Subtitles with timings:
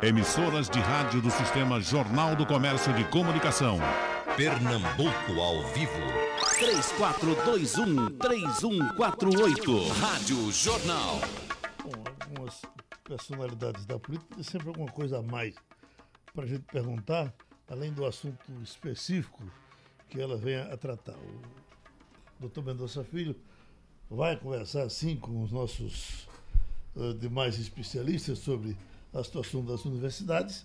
[0.00, 3.80] Emissoras de rádio do Sistema Jornal do Comércio de Comunicação.
[4.36, 5.92] Pernambuco ao vivo.
[8.20, 9.88] 3421-3148.
[9.98, 11.20] Rádio Jornal.
[11.82, 12.62] Bom, algumas
[13.02, 15.56] personalidades da política têm sempre alguma coisa a mais
[16.32, 17.34] para a gente perguntar,
[17.68, 19.42] além do assunto específico
[20.08, 21.16] que ela venha a tratar.
[21.16, 21.42] O
[22.38, 23.34] doutor Mendonça Filho
[24.08, 26.28] vai conversar, sim, com os nossos
[26.94, 28.76] uh, demais especialistas sobre
[29.12, 30.64] a situação das universidades,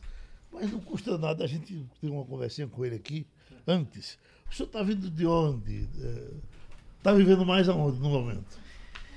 [0.52, 3.26] mas não custa nada a gente ter uma conversinha com ele aqui
[3.68, 4.18] antes.
[4.50, 5.88] O senhor está vindo de onde?
[6.98, 8.58] Está vivendo mais aonde no momento?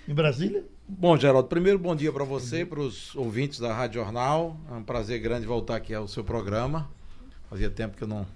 [0.08, 0.64] Em Brasília?
[0.88, 4.56] Bom, Geraldo, primeiro bom dia para você, para os ouvintes da Rádio Jornal.
[4.70, 6.88] É um prazer grande voltar aqui ao seu programa.
[7.50, 8.26] Fazia tempo que eu não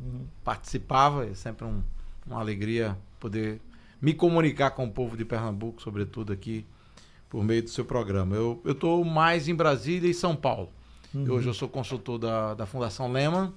[0.00, 0.26] uhum.
[0.42, 1.82] participava, é sempre um,
[2.26, 3.60] uma alegria poder
[4.02, 6.66] me comunicar com o povo de Pernambuco, sobretudo aqui
[7.34, 8.36] por meio do seu programa.
[8.36, 10.70] Eu estou mais em Brasília e São Paulo.
[11.12, 11.32] Uhum.
[11.32, 13.52] Hoje eu sou consultor da, da Fundação Lehman,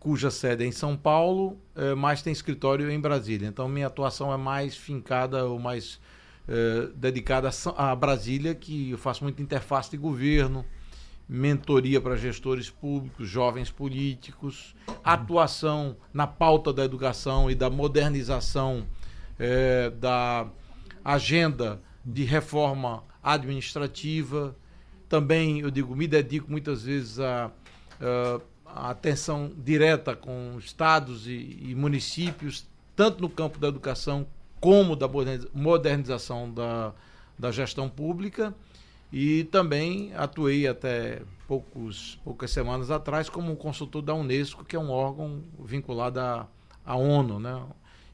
[0.00, 3.46] cuja sede é em São Paulo, é, mas tem escritório em Brasília.
[3.46, 6.00] Então minha atuação é mais fincada ou mais
[6.48, 10.64] é, dedicada a, a Brasília, que eu faço muita interface de governo,
[11.28, 18.84] mentoria para gestores públicos, jovens políticos, atuação na pauta da educação e da modernização
[19.38, 20.48] é, da
[21.04, 24.56] agenda de reforma administrativa.
[25.08, 27.50] Também, eu digo, me dedico muitas vezes a,
[28.64, 34.26] a atenção direta com estados e, e, municípios, tanto no campo da educação
[34.60, 35.08] como da
[35.52, 36.92] modernização da,
[37.38, 38.54] da gestão pública.
[39.12, 44.90] E também atuei até poucos, poucas semanas atrás como consultor da Unesco, que é um
[44.90, 46.46] órgão vinculado à,
[46.84, 47.60] à ONU, né?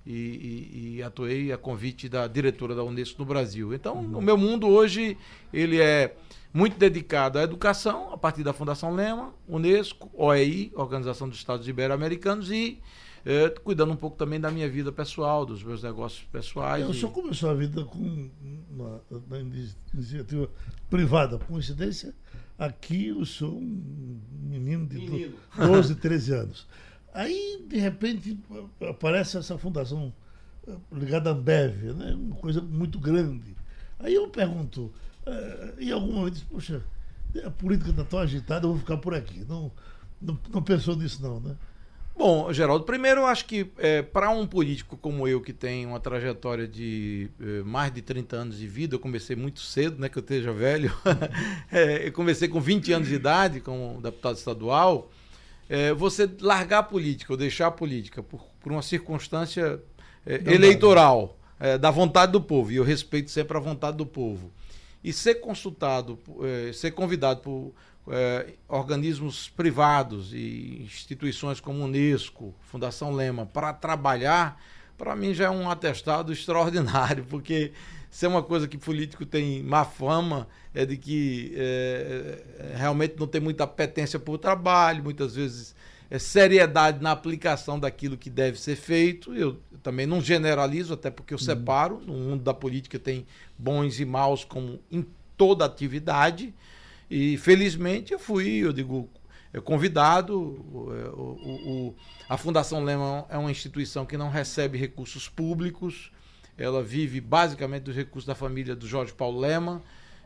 [0.07, 3.75] E, e, e, atuei a convite da diretora da Unesco no Brasil.
[3.75, 4.19] Então, uhum.
[4.19, 5.19] o meu mundo hoje
[5.53, 6.15] ele é
[6.55, 12.51] muito dedicado à educação, a partir da Fundação Lema, Unesco, OEI, Organização dos Estados Ibero-Americanos,
[12.51, 12.79] e
[13.25, 16.85] é, cuidando um pouco também da minha vida pessoal, dos meus negócios pessoais.
[16.85, 18.31] É, o senhor começou a vida com,
[18.71, 19.41] na, na
[19.93, 20.49] iniciativa
[20.89, 22.15] privada, coincidência?
[22.57, 25.35] Aqui eu sou um menino de menino.
[25.59, 26.67] 12, 13 anos.
[27.17, 28.39] Aí, de repente,
[28.87, 30.13] aparece essa fundação
[30.69, 32.15] eh, ligada à Ambev, né?
[32.15, 33.57] uma coisa muito grande.
[33.99, 34.93] Aí eu pergunto,
[35.27, 36.83] uh, em algum momento, poxa,
[37.43, 39.47] a política está tão agitada, eu vou ficar por aqui.
[39.49, 39.73] Não,
[40.21, 41.57] não, não pensou nisso, não, né?
[42.15, 46.01] Bom, Geraldo, primeiro eu acho que é, para um político como eu, que tem uma
[46.01, 50.19] trajetória de é, mais de 30 anos de vida, eu comecei muito cedo, né, que
[50.19, 50.95] eu esteja velho,
[51.73, 55.11] é, eu comecei com 20 anos de idade como deputado estadual,
[55.69, 59.81] é, você largar a política ou deixar a política por, por uma circunstância
[60.25, 64.51] é, eleitoral é, da vontade do povo, e eu respeito sempre a vontade do povo,
[65.03, 67.73] e ser consultado, é, ser convidado por
[68.09, 74.61] é, organismos privados e instituições como Unesco, Fundação Lema, para trabalhar,
[74.97, 77.73] para mim já é um atestado extraordinário, porque
[78.11, 83.15] se é uma coisa que político tem má fama, é de que é, é, realmente
[83.19, 85.75] não tem muita apetência por trabalho, muitas vezes
[86.11, 89.35] é seriedade na aplicação daquilo que deve ser feito.
[89.35, 91.45] Eu também não generalizo, até porque eu uhum.
[91.45, 92.01] separo.
[92.07, 93.27] No mundo da política tem
[93.59, 95.05] bons e maus, como em
[95.37, 96.55] toda atividade.
[97.11, 99.16] E felizmente eu fui, eu digo, é,
[99.61, 100.39] convidado.
[100.39, 101.95] O, o, o,
[102.29, 106.11] a Fundação Lema é uma instituição que não recebe recursos públicos
[106.57, 109.83] ela vive basicamente dos recursos da família do Jorge Paulo Lema,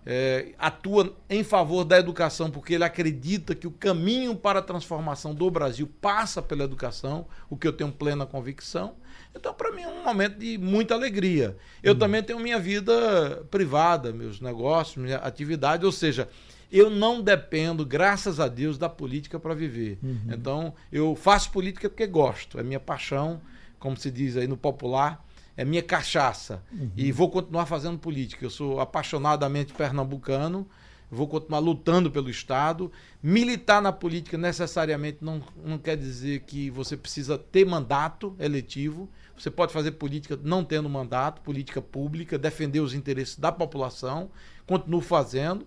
[0.07, 5.35] é, atua em favor da educação, porque ele acredita que o caminho para a transformação
[5.35, 8.95] do Brasil passa pela educação, o que eu tenho plena convicção.
[9.35, 11.57] Então, para mim, é um momento de muita alegria.
[11.83, 11.99] Eu hum.
[11.99, 16.29] também tenho minha vida privada, meus negócios, minha atividade, ou seja,
[16.71, 19.99] eu não dependo, graças a Deus, da política para viver.
[20.03, 20.21] Uhum.
[20.31, 23.41] Então, eu faço política porque gosto, é minha paixão,
[23.79, 25.25] como se diz aí no popular
[25.61, 26.63] é minha cachaça.
[26.73, 26.91] Uhum.
[26.97, 28.47] E vou continuar fazendo política.
[28.47, 30.67] Eu sou apaixonadamente pernambucano,
[31.11, 32.91] vou continuar lutando pelo Estado.
[33.23, 39.07] Militar na política necessariamente não, não quer dizer que você precisa ter mandato eletivo.
[39.37, 44.31] Você pode fazer política não tendo mandato, política pública, defender os interesses da população.
[44.67, 45.67] Continuo fazendo.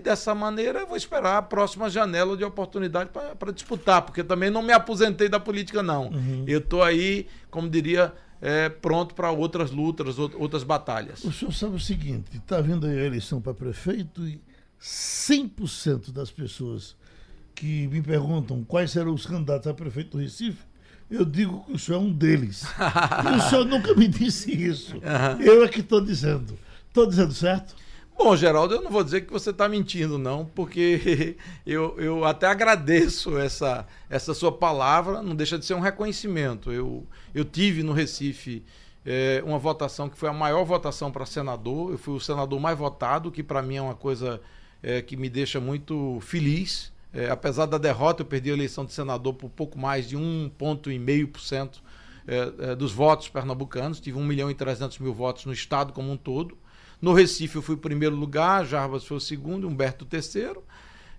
[0.00, 4.48] E dessa maneira eu vou esperar a próxima janela de oportunidade para disputar, porque também
[4.48, 6.08] não me aposentei da política, não.
[6.08, 6.44] Uhum.
[6.46, 11.22] Eu estou aí, como diria é, pronto para outras lutas, outras batalhas.
[11.22, 14.40] O senhor sabe o seguinte: está vindo a eleição para prefeito e
[14.80, 16.96] 100% das pessoas
[17.54, 20.64] que me perguntam quais serão os candidatos a prefeito do Recife,
[21.10, 22.64] eu digo que o senhor é um deles.
[23.30, 24.94] e o senhor nunca me disse isso.
[24.94, 25.42] Uhum.
[25.42, 26.58] Eu é que estou dizendo.
[26.88, 27.76] Estou dizendo certo?
[28.22, 32.46] Bom, Geraldo, eu não vou dizer que você está mentindo, não, porque eu, eu até
[32.46, 36.70] agradeço essa, essa sua palavra, não deixa de ser um reconhecimento.
[36.70, 38.62] Eu, eu tive no Recife
[39.06, 42.76] é, uma votação que foi a maior votação para senador, eu fui o senador mais
[42.76, 44.38] votado, que para mim é uma coisa
[44.82, 46.92] é, que me deixa muito feliz.
[47.14, 51.78] É, apesar da derrota, eu perdi a eleição de senador por pouco mais de 1,5%
[52.28, 56.12] é, é, dos votos pernambucanos, tive 1 milhão e 300 mil votos no estado como
[56.12, 56.58] um todo.
[57.00, 60.62] No Recife eu fui o primeiro lugar, Jarbas foi o segundo, Humberto o terceiro.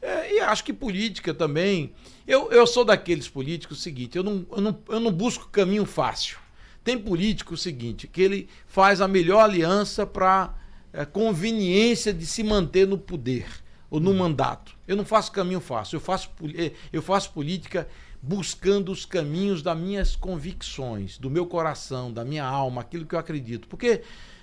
[0.01, 1.93] É, e acho que política também.
[2.27, 6.37] Eu, eu sou daqueles políticos seguinte, eu não, eu, não, eu não busco caminho fácil.
[6.83, 10.55] Tem político o seguinte, que ele faz a melhor aliança para
[10.91, 13.45] é, conveniência de se manter no poder
[13.89, 14.75] ou no mandato.
[14.87, 17.87] Eu não faço caminho fácil, eu faço, é, eu faço política
[18.21, 23.19] buscando os caminhos das minhas convicções, do meu coração, da minha alma, aquilo que eu
[23.19, 23.67] acredito.
[23.67, 24.01] Porque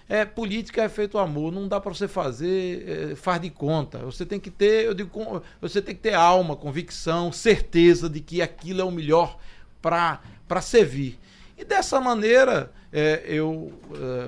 [0.08, 3.98] é, política é feito amor, não dá para você fazer é, faz de conta.
[3.98, 8.40] Você tem que ter, eu digo, você tem que ter alma, convicção, certeza de que
[8.40, 9.38] aquilo é o melhor
[9.82, 10.20] para
[10.62, 11.18] servir.
[11.58, 13.72] E dessa maneira, é, eu,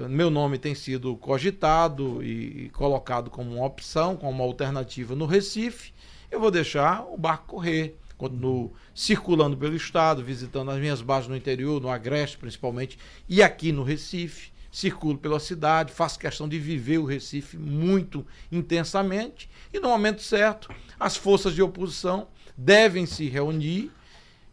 [0.05, 5.25] é, meu nome tem sido cogitado e, colocado como uma opção, como uma alternativa no
[5.25, 5.95] Recife.
[6.31, 7.97] Eu vou deixar o barco correr.
[8.19, 13.73] Continuo circulando pelo estado, visitando as minhas bases no interior, no Agreste principalmente, e aqui
[13.73, 19.89] no Recife circulo pela cidade, faço questão de viver o Recife muito intensamente e no
[19.89, 23.91] momento certo as forças de oposição devem se reunir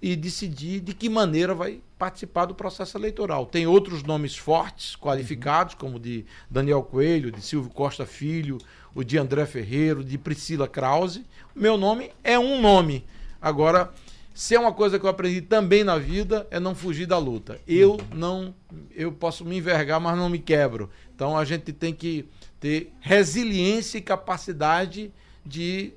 [0.01, 3.45] e decidir de que maneira vai participar do processo eleitoral.
[3.45, 8.59] Tem outros nomes fortes, qualificados, como de Daniel Coelho, de Silvio Costa Filho,
[8.93, 11.25] o de André Ferreiro, de Priscila Krause.
[11.55, 13.05] O meu nome é um nome.
[13.41, 13.91] Agora,
[14.37, 17.59] se é uma coisa que eu aprendi também na vida, é não fugir da luta.
[17.67, 18.53] Eu não,
[18.93, 20.91] eu posso me envergar, mas não me quebro.
[21.15, 22.23] Então a gente tem que
[22.59, 25.11] ter resiliência e capacidade
[25.43, 25.91] de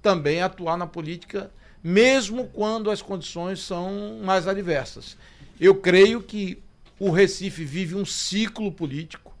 [0.00, 1.50] também atuar na política,
[1.82, 5.16] mesmo quando as condições são mais adversas.
[5.58, 6.62] Eu creio que
[7.00, 9.34] o Recife vive um ciclo político,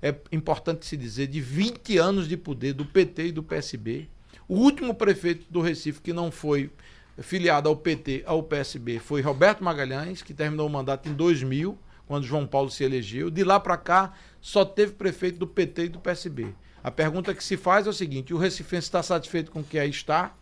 [0.00, 4.06] é importante se dizer, de 20 anos de poder do PT e do PSB.
[4.46, 6.70] O último prefeito do Recife que não foi
[7.20, 12.24] filiado ao PT, ao PSB, foi Roberto Magalhães, que terminou o mandato em 2000, quando
[12.24, 13.30] João Paulo se elegeu.
[13.30, 16.54] De lá para cá, só teve prefeito do PT e do PSB.
[16.82, 19.78] A pergunta que se faz é o seguinte: o Recifense está satisfeito com o que
[19.78, 20.34] aí está?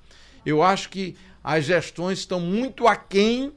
[0.44, 3.52] Eu acho que as gestões estão muito aquém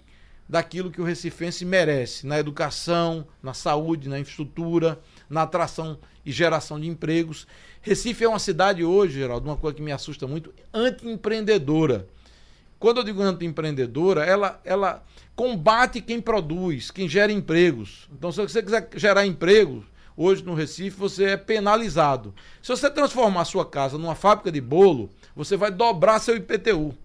[0.47, 4.99] daquilo que o Recifense merece na educação, na saúde, na infraestrutura,
[5.29, 7.45] na atração e geração de empregos.
[7.81, 12.07] Recife é uma cidade hoje, Geraldo, uma coisa que me assusta muito, anti-empreendedora.
[12.79, 15.03] Quando eu digo anti-empreendedora, ela, ela
[15.35, 18.07] combate quem produz, quem gera empregos.
[18.11, 19.83] Então, se você quiser gerar emprego,
[20.15, 22.33] hoje no Recife, você é penalizado.
[22.61, 26.95] Se você transformar a sua casa numa fábrica de bolo, você vai dobrar seu IPTU.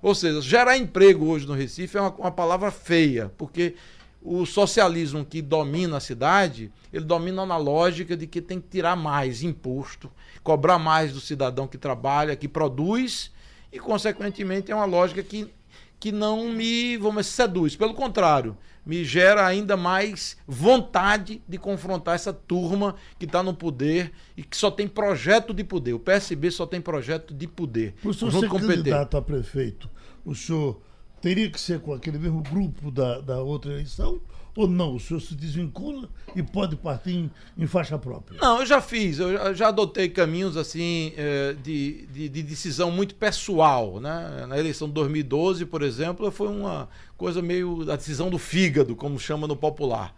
[0.00, 3.74] Ou seja, gerar emprego hoje no Recife é uma, uma palavra feia, porque
[4.22, 8.94] o socialismo que domina a cidade, ele domina na lógica de que tem que tirar
[8.94, 10.10] mais imposto,
[10.42, 13.30] cobrar mais do cidadão que trabalha, que produz
[13.76, 15.52] e, consequentemente, é uma lógica que,
[16.00, 17.76] que não me, vamos seduz.
[17.76, 18.56] Pelo contrário,
[18.86, 24.56] me gera ainda mais vontade de confrontar essa turma que está no poder e que
[24.56, 25.92] só tem projeto de poder.
[25.92, 27.94] O PSB só tem projeto de poder.
[28.02, 29.90] O senhor ser candidato a prefeito,
[30.24, 30.80] o senhor
[31.20, 34.18] teria que ser com aquele mesmo grupo da, da outra eleição
[34.56, 34.94] ou não?
[34.94, 38.40] O senhor se desvincula e pode partir em, em faixa própria?
[38.40, 43.14] Não, eu já fiz, eu já adotei caminhos assim eh, de, de, de, decisão muito
[43.14, 44.00] pessoal.
[44.00, 44.46] Né?
[44.48, 49.18] Na eleição de 2012, por exemplo, foi uma coisa meio a decisão do fígado, como
[49.18, 50.14] chama no popular.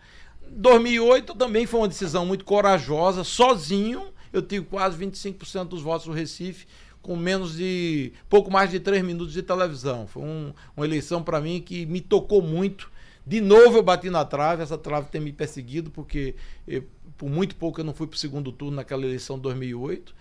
[0.50, 4.06] 2008 também foi uma decisão muito corajosa, sozinho.
[4.32, 6.66] Eu tive quase 25% dos votos no Recife,
[7.02, 10.06] com menos de pouco mais de três minutos de televisão.
[10.06, 12.90] Foi um, uma eleição para mim que me tocou muito
[13.28, 16.34] de novo eu bati na trave, essa trave tem me perseguido, porque
[16.66, 16.82] eu,
[17.18, 20.14] por muito pouco eu não fui para o segundo turno naquela eleição de 2008.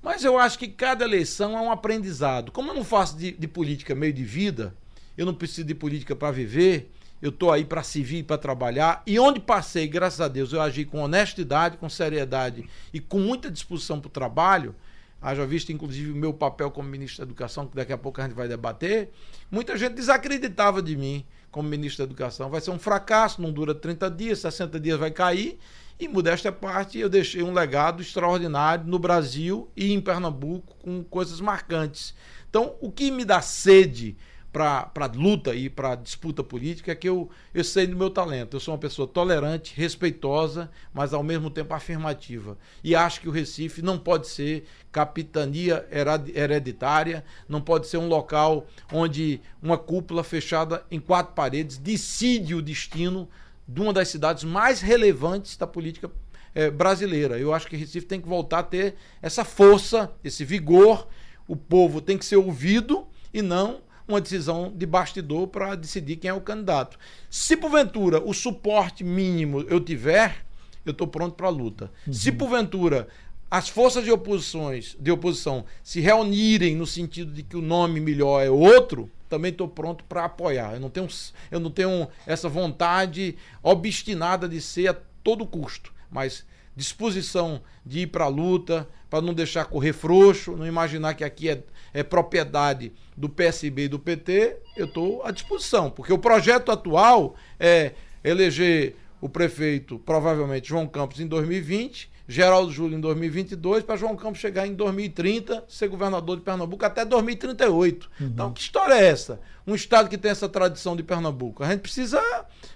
[0.00, 2.52] Mas eu acho que cada eleição é um aprendizado.
[2.52, 4.72] Como eu não faço de, de política meio de vida,
[5.18, 6.88] eu não preciso de política para viver,
[7.20, 9.02] eu estou aí para servir para trabalhar.
[9.08, 12.64] E onde passei, graças a Deus, eu agi com honestidade, com seriedade
[12.94, 14.72] e com muita disposição para o trabalho.
[15.20, 18.24] Haja visto, inclusive, o meu papel como ministro da Educação, que daqui a pouco a
[18.24, 19.10] gente vai debater.
[19.50, 22.50] Muita gente desacreditava de mim como ministro da Educação.
[22.50, 25.58] Vai ser um fracasso, não dura 30 dias, 60 dias vai cair.
[26.00, 31.04] E, modéstia à parte, eu deixei um legado extraordinário no Brasil e em Pernambuco com
[31.04, 32.14] coisas marcantes.
[32.50, 34.16] Então, o que me dá sede
[34.52, 38.54] para luta e para disputa política é que eu, eu sei do meu talento.
[38.54, 42.58] Eu sou uma pessoa tolerante, respeitosa, mas ao mesmo tempo afirmativa.
[42.84, 45.86] E acho que o Recife não pode ser capitania
[46.34, 52.60] hereditária, não pode ser um local onde uma cúpula fechada em quatro paredes decide o
[52.60, 53.26] destino
[53.66, 56.10] de uma das cidades mais relevantes da política
[56.54, 57.38] é, brasileira.
[57.38, 61.08] Eu acho que Recife tem que voltar a ter essa força, esse vigor.
[61.48, 66.28] O povo tem que ser ouvido e não uma decisão de bastidor para decidir quem
[66.30, 66.98] é o candidato.
[67.30, 70.44] Se porventura o suporte mínimo eu tiver,
[70.84, 71.90] eu estou pronto para a luta.
[72.06, 72.12] Uhum.
[72.12, 73.08] Se porventura
[73.50, 78.40] as forças de oposições, de oposição se reunirem no sentido de que o nome melhor
[78.40, 80.74] é outro, também estou pronto para apoiar.
[80.74, 81.08] Eu não tenho,
[81.50, 86.44] eu não tenho essa vontade obstinada de ser a todo custo, mas
[86.76, 91.48] disposição de ir para a luta, para não deixar correr frouxo, não imaginar que aqui
[91.48, 91.62] é,
[91.92, 97.36] é propriedade do PSB e do PT, eu estou à disposição, porque o projeto atual
[97.60, 97.92] é
[98.24, 104.40] eleger o prefeito, provavelmente João Campos, em 2020, Geraldo Júlio em 2022, para João Campos
[104.40, 108.10] chegar em 2030, ser governador de Pernambuco até 2038.
[108.20, 108.26] Uhum.
[108.26, 109.40] Então, que história é essa?
[109.66, 111.62] Um estado que tem essa tradição de Pernambuco.
[111.62, 112.20] A gente precisa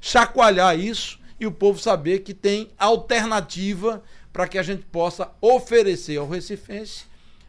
[0.01, 4.03] chacoalhar isso e o povo saber que tem alternativa
[4.33, 7.05] para que a gente possa oferecer ao Recifense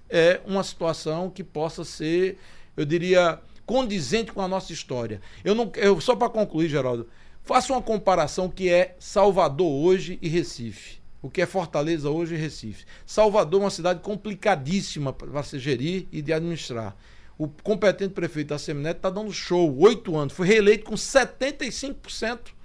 [0.10, 2.38] é, uma situação que possa ser,
[2.76, 5.22] eu diria, condizente com a nossa história.
[5.44, 7.08] Eu não, eu, só para concluir, Geraldo,
[7.44, 10.98] faça uma comparação que é Salvador hoje e Recife.
[11.22, 12.86] O que é Fortaleza hoje e Recife.
[13.06, 16.96] Salvador é uma cidade complicadíssima para se gerir e de administrar.
[17.38, 20.34] O competente prefeito da Semineto está dando show, oito anos.
[20.34, 22.57] Foi reeleito com 75%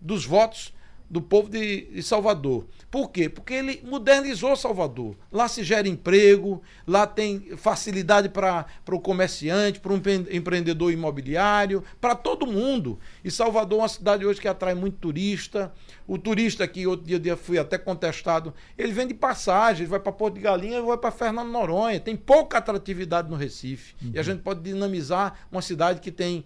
[0.00, 0.72] dos votos
[1.10, 2.68] do povo de, de, Salvador.
[2.88, 3.28] Por quê?
[3.28, 5.16] Porque ele modernizou Salvador.
[5.32, 12.14] Lá se gera emprego, lá tem facilidade para o comerciante, para o empreendedor imobiliário, para
[12.14, 12.96] todo mundo.
[13.24, 15.72] E Salvador é uma cidade hoje que atrai muito turista.
[16.06, 20.00] O turista que outro dia, dia fui até contestado, ele vem de passagem, ele vai
[20.00, 21.98] para Porto de Galinha, vai para Fernando Noronha.
[21.98, 23.96] Tem pouca atratividade no Recife.
[24.00, 24.12] Uhum.
[24.14, 26.44] E a gente pode dinamizar uma cidade que tem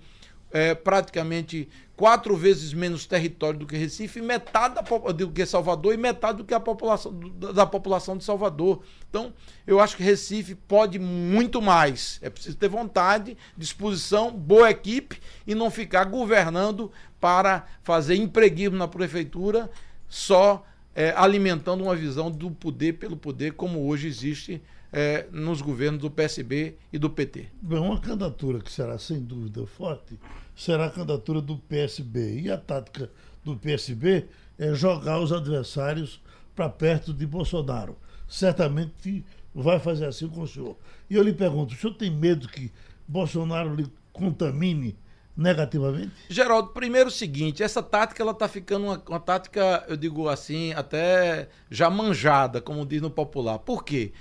[0.54, 4.82] é, praticamente quatro vezes menos território do que Recife, metade da,
[5.12, 7.12] do que Salvador e metade do que a população
[7.52, 8.80] da população de Salvador.
[9.10, 9.34] Então,
[9.66, 12.20] eu acho que Recife pode muito mais.
[12.22, 18.86] É preciso ter vontade, disposição, boa equipe e não ficar governando para fazer empreguismo na
[18.86, 19.68] prefeitura,
[20.08, 24.62] só é, alimentando uma visão do poder pelo poder, como hoje existe
[24.94, 27.48] é, nos governos do PSB e do PT.
[27.60, 30.18] Bem, uma candidatura que será sem dúvida forte
[30.54, 32.42] será a candidatura do PSB.
[32.42, 33.10] E a tática
[33.42, 36.22] do PSB é jogar os adversários
[36.54, 37.98] para perto de Bolsonaro.
[38.28, 40.76] Certamente vai fazer assim com o senhor.
[41.10, 42.70] E eu lhe pergunto: o senhor tem medo que
[43.06, 44.96] Bolsonaro lhe contamine
[45.36, 46.12] negativamente?
[46.28, 50.72] Geraldo, primeiro o seguinte, essa tática ela está ficando uma, uma, tática, eu digo assim,
[50.72, 53.58] até já manjada, como diz no popular.
[53.58, 54.12] Por quê?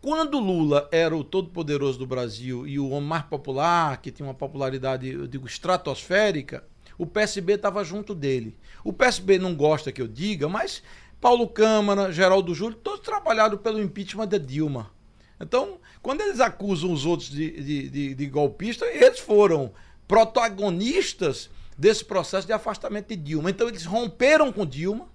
[0.00, 4.34] Quando Lula era o todo-poderoso do Brasil e o homem mais popular, que tinha uma
[4.34, 6.64] popularidade, eu digo, estratosférica,
[6.96, 8.56] o PSB estava junto dele.
[8.84, 10.84] O PSB não gosta que eu diga, mas
[11.20, 14.92] Paulo Câmara, Geraldo Júlio, todos trabalharam pelo impeachment da Dilma.
[15.40, 19.72] Então, quando eles acusam os outros de, de, de, de golpista, eles foram
[20.06, 23.50] protagonistas desse processo de afastamento de Dilma.
[23.50, 25.08] Então, eles romperam com Dilma,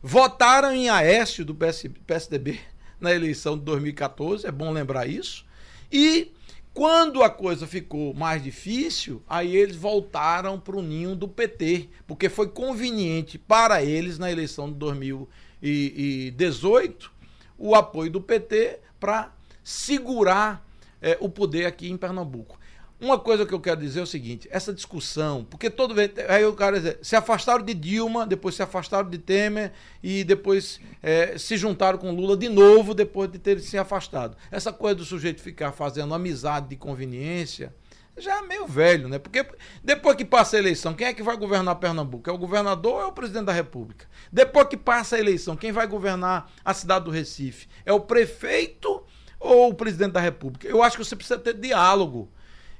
[0.00, 2.60] votaram em Aécio do PS, PSDB
[3.00, 5.46] na eleição de 2014, é bom lembrar isso.
[5.90, 6.30] E
[6.72, 12.28] quando a coisa ficou mais difícil, aí eles voltaram para o ninho do PT, porque
[12.28, 17.10] foi conveniente para eles na eleição de 2018
[17.58, 19.32] o apoio do PT para
[19.64, 20.68] segurar
[21.02, 22.59] é, o poder aqui em Pernambuco.
[23.00, 26.10] Uma coisa que eu quero dizer é o seguinte: essa discussão, porque todo vez.
[26.28, 30.78] Aí o cara dizer, se afastaram de Dilma, depois se afastaram de Temer e depois
[31.02, 34.36] é, se juntaram com Lula de novo depois de terem se afastado.
[34.50, 37.74] Essa coisa do sujeito ficar fazendo amizade de conveniência
[38.18, 39.18] já é meio velho, né?
[39.18, 39.46] Porque
[39.82, 42.28] depois que passa a eleição, quem é que vai governar Pernambuco?
[42.28, 44.06] É o governador ou é o presidente da República?
[44.30, 47.66] Depois que passa a eleição, quem vai governar a cidade do Recife?
[47.84, 49.02] É o prefeito
[49.38, 50.68] ou o presidente da República?
[50.68, 52.30] Eu acho que você precisa ter diálogo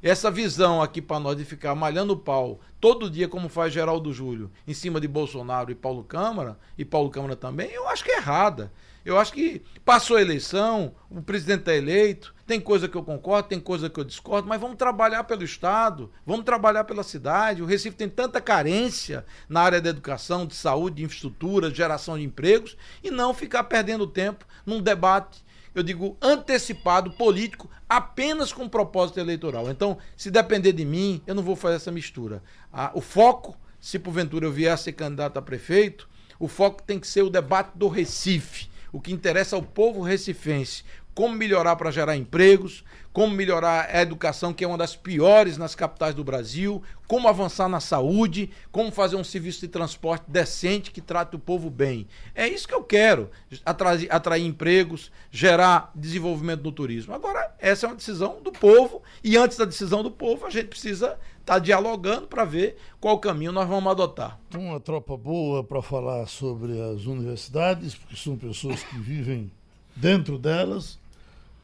[0.03, 4.13] essa visão aqui para nós de ficar malhando o pau todo dia, como faz Geraldo
[4.13, 8.11] Júlio, em cima de Bolsonaro e Paulo Câmara, e Paulo Câmara também, eu acho que
[8.11, 8.73] é errada.
[9.03, 13.49] Eu acho que passou a eleição, o presidente está eleito, tem coisa que eu concordo,
[13.49, 17.63] tem coisa que eu discordo, mas vamos trabalhar pelo Estado, vamos trabalhar pela cidade.
[17.63, 22.19] O Recife tem tanta carência na área da educação, de saúde, de infraestrutura, de geração
[22.19, 25.43] de empregos, e não ficar perdendo tempo num debate
[25.75, 29.71] eu digo antecipado, político, apenas com propósito eleitoral.
[29.71, 32.43] Então, se depender de mim, eu não vou fazer essa mistura.
[32.73, 36.09] Ah, o foco, se porventura eu vier a ser candidato a prefeito,
[36.39, 38.69] o foco tem que ser o debate do Recife.
[38.93, 40.83] O que interessa ao povo recifense
[41.15, 45.75] como melhorar para gerar empregos, como melhorar a educação, que é uma das piores nas
[45.75, 51.01] capitais do Brasil, como avançar na saúde, como fazer um serviço de transporte decente que
[51.01, 52.07] trate o povo bem.
[52.35, 53.31] É isso que eu quero:
[53.65, 57.13] atrair, atrair empregos, gerar desenvolvimento no turismo.
[57.13, 60.69] Agora, essa é uma decisão do povo, e antes da decisão do povo, a gente
[60.69, 64.39] precisa estar tá dialogando para ver qual caminho nós vamos adotar.
[64.55, 69.51] Uma tropa boa para falar sobre as universidades, porque são pessoas que vivem
[69.97, 71.00] dentro delas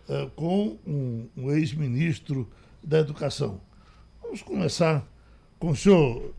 [0.09, 2.49] uh, com um, um ex-ministro
[2.83, 3.61] da Educação.
[4.23, 5.07] Vamos começar
[5.59, 6.35] com o senhor,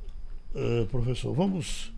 [0.55, 1.33] uh, professor.
[1.33, 1.91] Vamos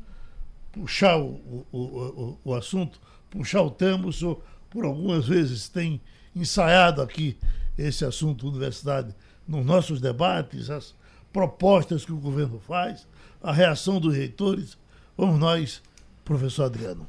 [0.71, 2.99] puxar o, o, o, o, assunto,
[3.29, 4.07] puxar o tema.
[4.07, 6.01] O senhor, por algumas vezes, tem
[6.35, 7.37] ensaiado aqui
[7.77, 9.15] esse assunto universidade
[9.47, 10.93] nos nossos debates, as
[11.33, 13.07] propostas que o governo faz,
[13.41, 14.77] a reação dos reitores.
[15.17, 15.81] Vamos nós,
[16.23, 17.07] professor Adriano.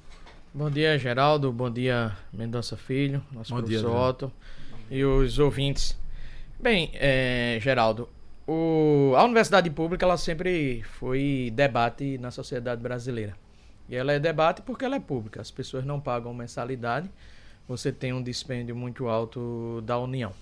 [0.52, 1.52] Bom dia, Geraldo.
[1.52, 4.33] Bom dia, Mendonça Filho, nosso Bom professor dia, Otto
[4.90, 5.97] e os ouvintes.
[6.59, 8.09] Bem, é, Geraldo,
[8.49, 13.37] o, a universidade pública ela sempre foi debate na sociedade brasileira.
[13.88, 15.40] E ela é debate porque ela é pública.
[15.40, 17.09] As pessoas não pagam mensalidade.
[17.69, 20.33] Você tem um dispêndio muito alto da União.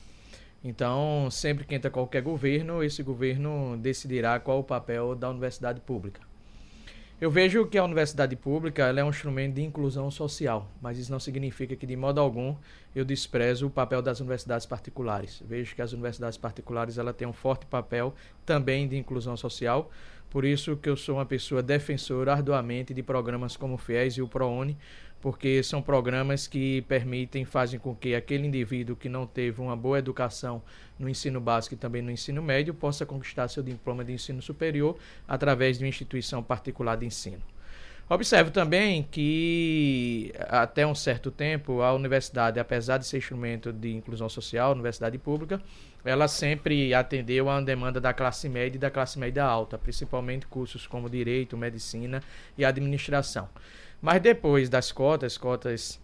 [0.64, 6.27] Então, sempre que entra qualquer governo, esse governo decidirá qual o papel da universidade pública.
[7.20, 11.18] Eu vejo que a universidade pública é um instrumento de inclusão social, mas isso não
[11.18, 12.54] significa que, de modo algum,
[12.94, 15.42] eu desprezo o papel das universidades particulares.
[15.44, 18.14] Vejo que as universidades particulares ela têm um forte papel
[18.46, 19.90] também de inclusão social,
[20.30, 24.22] por isso que eu sou uma pessoa defensora arduamente de programas como o FIES e
[24.22, 24.78] o ProUni,
[25.20, 29.98] porque são programas que permitem, fazem com que aquele indivíduo que não teve uma boa
[29.98, 30.62] educação
[30.98, 34.96] no ensino básico e também no ensino médio possa conquistar seu diploma de ensino superior
[35.26, 37.42] através de uma instituição particular de ensino.
[38.10, 44.30] Observo também que, até um certo tempo, a universidade, apesar de ser instrumento de inclusão
[44.30, 45.60] social, universidade pública,
[46.02, 50.46] ela sempre atendeu a uma demanda da classe média e da classe média alta, principalmente
[50.46, 52.22] cursos como direito, medicina
[52.56, 53.46] e administração.
[54.00, 56.00] Mas depois das cotas, cotas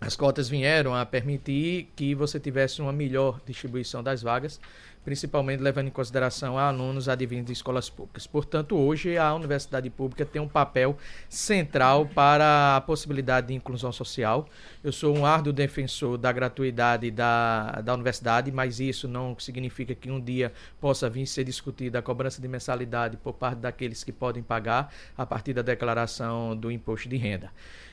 [0.00, 4.60] as cotas vieram a permitir que você tivesse uma melhor distribuição das vagas,
[5.04, 8.26] principalmente levando em consideração a alunos advindos de escolas públicas.
[8.26, 10.96] Portanto, hoje a universidade pública tem um papel
[11.28, 14.46] central para a possibilidade de inclusão social.
[14.82, 20.10] Eu sou um árduo defensor da gratuidade da, da universidade, mas isso não significa que
[20.10, 24.42] um dia possa vir ser discutida a cobrança de mensalidade por parte daqueles que podem
[24.42, 27.50] pagar a partir da declaração do imposto de renda.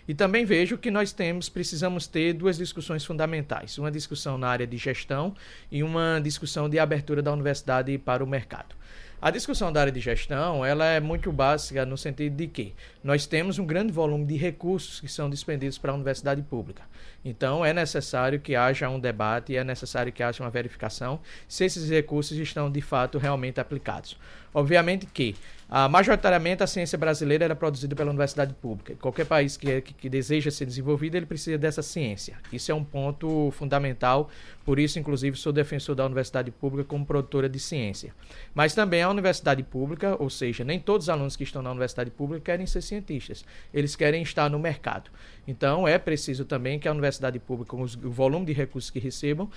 [0.09, 4.65] E também vejo que nós temos, precisamos ter duas discussões fundamentais: uma discussão na área
[4.65, 5.35] de gestão
[5.71, 8.75] e uma discussão de abertura da universidade para o mercado.
[9.21, 13.27] A discussão da área de gestão ela é muito básica no sentido de que nós
[13.27, 16.81] temos um grande volume de recursos que são dispendidos para a universidade pública.
[17.23, 21.87] Então é necessário que haja um debate, é necessário que haja uma verificação se esses
[21.87, 24.17] recursos estão de fato realmente aplicados.
[24.53, 25.35] Obviamente que
[25.71, 28.95] ah, majoritariamente, a ciência brasileira é produzida pela universidade pública.
[28.99, 32.37] Qualquer país que, que, que, deseja ser desenvolvido, ele precisa dessa ciência.
[32.51, 34.31] Isso é um ponto fundamental,
[34.69, 38.13] por isso, inclusive, sou defensor da universidade pública como produtora de ciência.
[38.53, 42.11] Mas também a universidade pública, ou seja, nem todos os alunos que estão na universidade
[42.11, 45.09] pública querem ser cientistas, eles querem estar no mercado.
[45.47, 49.49] Então, é preciso também que a universidade pública, com o volume de recursos que recebam,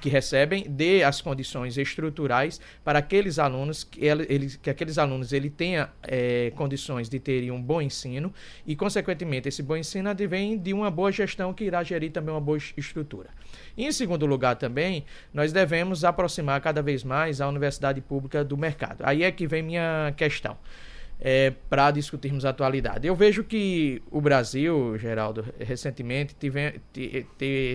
[0.00, 5.50] que recebem, dê as condições estruturais para aqueles alunos, que, ele, que aqueles alunos ele
[5.50, 8.32] tenha é, condições de terem um bom ensino
[8.64, 12.40] e, consequentemente, esse bom ensino advém de uma boa gestão que irá gerir também uma
[12.40, 13.30] boa estrutura.
[13.76, 18.56] E, em segundo lugar, também, nós devemos aproximar cada vez mais a universidade pública do
[18.56, 19.02] mercado.
[19.02, 20.56] Aí é que vem minha questão
[21.20, 23.06] é, para discutirmos a atualidade.
[23.06, 27.26] Eu vejo que o Brasil, Geraldo, recentemente tive, te,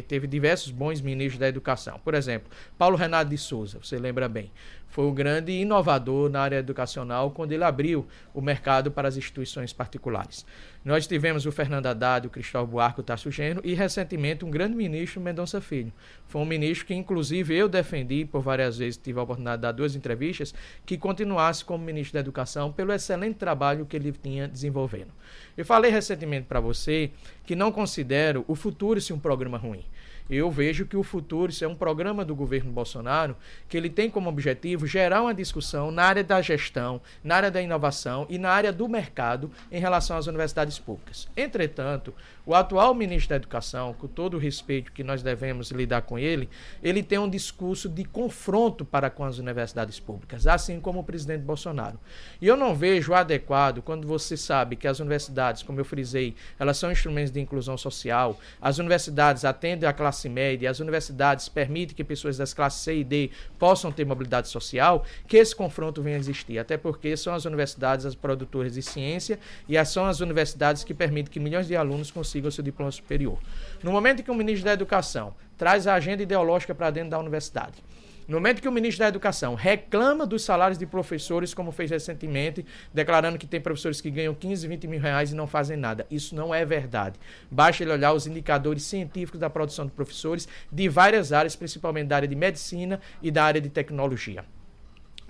[0.08, 2.00] teve diversos bons ministros da educação.
[2.04, 4.52] Por exemplo, Paulo Renato de Souza, você lembra bem
[4.96, 9.74] foi um grande inovador na área educacional quando ele abriu o mercado para as instituições
[9.74, 10.46] particulares.
[10.86, 14.74] Nós tivemos o Fernando Haddad, o Cristóvão Buarque, o Tasso Gênero e recentemente um grande
[14.74, 15.92] ministro, Mendonça Filho.
[16.30, 19.74] Foi um ministro que inclusive eu defendi por várias vezes, tive a oportunidade de dar
[19.74, 20.56] duas entrevistas,
[20.86, 25.12] que continuasse como ministro da Educação pelo excelente trabalho que ele tinha desenvolvendo.
[25.58, 27.12] Eu falei recentemente para você
[27.46, 29.84] que não considero o futuro se um programa ruim.
[30.30, 33.36] Eu vejo que o futuro isso é um programa do governo Bolsonaro
[33.70, 37.62] que ele tem como objetivo gerar uma discussão na área da gestão, na área da
[37.62, 41.28] inovação e na área do mercado em relação às universidades públicas.
[41.38, 42.14] Entretanto,
[42.46, 46.48] o atual ministro da Educação, com todo o respeito que nós devemos lidar com ele,
[46.84, 51.42] ele tem um discurso de confronto para com as universidades públicas, assim como o presidente
[51.42, 52.00] Bolsonaro.
[52.40, 56.78] E eu não vejo adequado quando você sabe que as universidades, como eu frisei, elas
[56.78, 62.04] são instrumentos de inclusão social, as universidades atendem a classe média, as universidades permitem que
[62.04, 66.20] pessoas das classes C e D possam ter mobilidade social, que esse confronto venha a
[66.20, 66.60] existir.
[66.60, 71.32] Até porque são as universidades as produtoras de ciência e são as universidades que permitem
[71.32, 73.38] que milhões de alunos consigam consiga o seu diploma superior.
[73.82, 77.84] No momento que o ministro da Educação traz a agenda ideológica para dentro da universidade,
[78.28, 82.65] no momento que o ministro da Educação reclama dos salários de professores, como fez recentemente,
[82.91, 86.08] declarando que tem professores que ganham 15, 20 mil reais e não fazem nada.
[86.10, 87.19] Isso não é verdade.
[87.52, 92.15] Basta ele olhar os indicadores científicos da produção de professores de várias áreas, principalmente da
[92.15, 94.43] área de medicina e da área de tecnologia.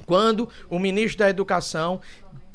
[0.06, 2.00] Quando o ministro da Educação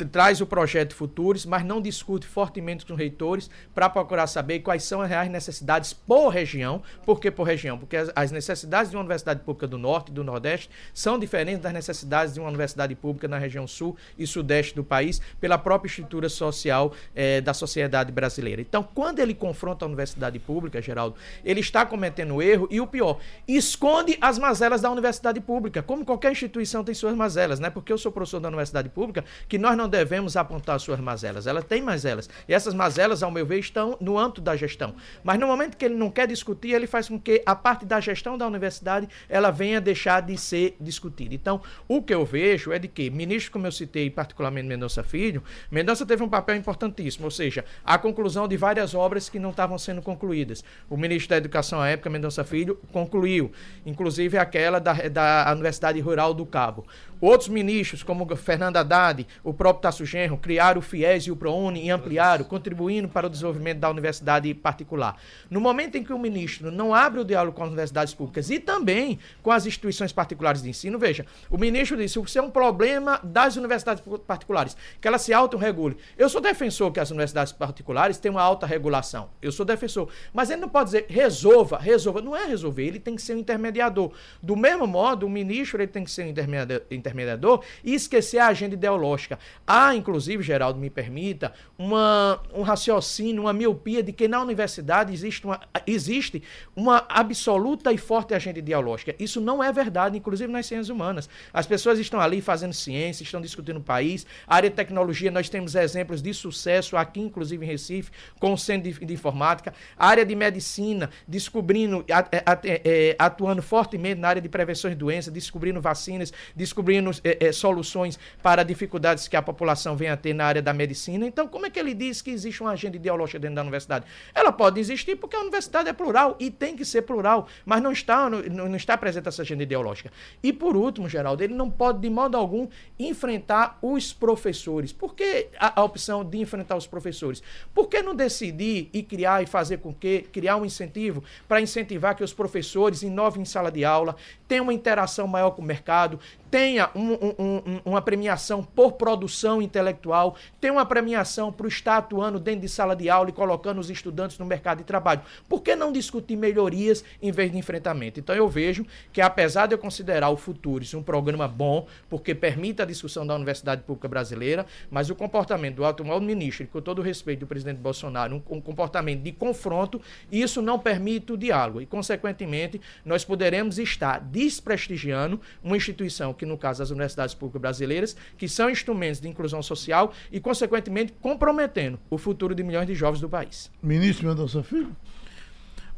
[0.05, 4.83] traz o projeto Futuros, mas não discute fortemente com os reitores para procurar saber quais
[4.83, 6.83] são as reais necessidades por região.
[7.05, 7.79] Por que por região?
[7.79, 11.73] Porque as, necessidades de uma universidade pública do Norte e do Nordeste são diferentes das
[11.73, 16.29] necessidades de uma universidade pública na região Sul e Sudeste do país, pela própria estrutura
[16.29, 18.61] social eh, da sociedade brasileira.
[18.61, 23.19] Então, quando ele confronta a universidade pública, Geraldo, ele está cometendo erro e o pior,
[23.47, 27.71] esconde as mazelas da universidade pública, como qualquer instituição tem suas mazelas, né?
[27.71, 31.47] Porque eu sou professor da universidade pública, que nós não devemos apontar suas mazelas.
[31.47, 32.31] Ela tem mazelas.
[32.49, 34.95] E essas mazelas, ao meu ver, estão no âmbito da gestão.
[35.23, 38.01] Mas no momento que ele não quer discutir, ele faz com que a parte da
[38.01, 41.35] gestão da universidade ela venha deixar de ser discutida.
[41.35, 45.43] Então, o que eu vejo é de que, ministro, como eu citei, particularmente Mendonça Filho,
[45.71, 49.77] Mendonça teve um papel importantíssimo, ou seja, a conclusão de várias obras que não estavam
[49.79, 50.65] sendo concluídas.
[50.89, 53.51] O ministro da Educação à época, Mendonça Filho, concluiu,
[53.85, 56.87] inclusive aquela da, da Universidade Rural do Cabo.
[57.21, 61.85] Outros ministros, como Fernando Haddad, o próprio Tasso Genro, criaram o FIES e o ProUni
[61.85, 65.17] e ampliaram, contribuindo para o desenvolvimento da universidade particular.
[65.51, 68.59] No momento em que o ministro não abre o diálogo com as universidades públicas e
[68.59, 72.51] também com as instituições particulares de ensino, veja, o ministro disse que isso é um
[72.51, 75.99] problema das universidades particulares, que elas se autorregulem.
[76.17, 79.29] Eu sou defensor que as universidades particulares tenham uma alta regulação.
[79.43, 80.09] Eu sou defensor.
[80.33, 82.23] Mas ele não pode dizer resolva, resolva.
[82.23, 84.13] Não é resolver, ele tem que ser um intermediador.
[84.43, 88.49] Do mesmo modo, o ministro ele tem que ser um intermediador intermediador e esquecer a
[88.49, 89.39] agenda ideológica.
[89.67, 95.45] Há, inclusive, Geraldo, me permita, uma, um raciocínio, uma miopia de que na universidade existe
[95.45, 96.43] uma, existe
[96.75, 99.15] uma absoluta e forte agenda ideológica.
[99.19, 101.29] Isso não é verdade, inclusive nas ciências humanas.
[101.53, 104.27] As pessoas estão ali fazendo ciência, estão discutindo o país.
[104.47, 108.59] A área de tecnologia, nós temos exemplos de sucesso aqui, inclusive em Recife, com o
[108.59, 109.73] Centro de, de Informática.
[109.97, 115.81] A área de medicina, descobrindo, é, atuando fortemente na área de prevenção de doenças, descobrindo
[115.81, 120.63] vacinas, descobrindo é, é, soluções para dificuldades que a população vem a ter na área
[120.63, 121.27] da medicina.
[121.27, 124.05] Então, como é que ele diz que existe uma agenda ideológica dentro da universidade?
[124.35, 127.93] Ela pode existir porque a universidade é plural e tem que ser plural, mas não
[127.93, 130.13] está, não, não está presente essa agenda ideológica.
[130.43, 134.93] E por último, Geraldo, ele não pode de modo algum enfrentar os professores.
[134.93, 137.43] Por que a, a opção de enfrentar os professores?
[137.75, 142.15] Por que não decidir e criar e fazer com que criar um incentivo para incentivar
[142.15, 146.19] que os professores inovem em sala de aula, tenham uma interação maior com o mercado,
[146.51, 151.97] tenha um, um, um, uma premiação por produção intelectual, tenha uma premiação para o estar
[151.99, 155.23] atuando dentro de sala de aula e colocando os estudantes no mercado de trabalho.
[155.49, 158.21] Por que não discutir melhorias em vez de enfrentamento?
[158.21, 162.83] Então eu vejo que apesar de eu considerar o Futuris um programa bom, porque permite
[162.83, 167.03] a discussão da Universidade Pública Brasileira, mas o comportamento do atual ministro, com todo o
[167.03, 170.01] respeito do presidente Bolsonaro, um, um comportamento de confronto,
[170.31, 176.59] isso não permite o diálogo e, consequentemente, nós poderemos estar desprestigiando uma instituição que no
[176.59, 182.19] caso as universidades públicas brasileiras, que são instrumentos de inclusão social e, consequentemente, comprometendo o
[182.19, 183.71] futuro de milhões de jovens do país.
[183.83, 184.95] Ministro Mendonça Filho.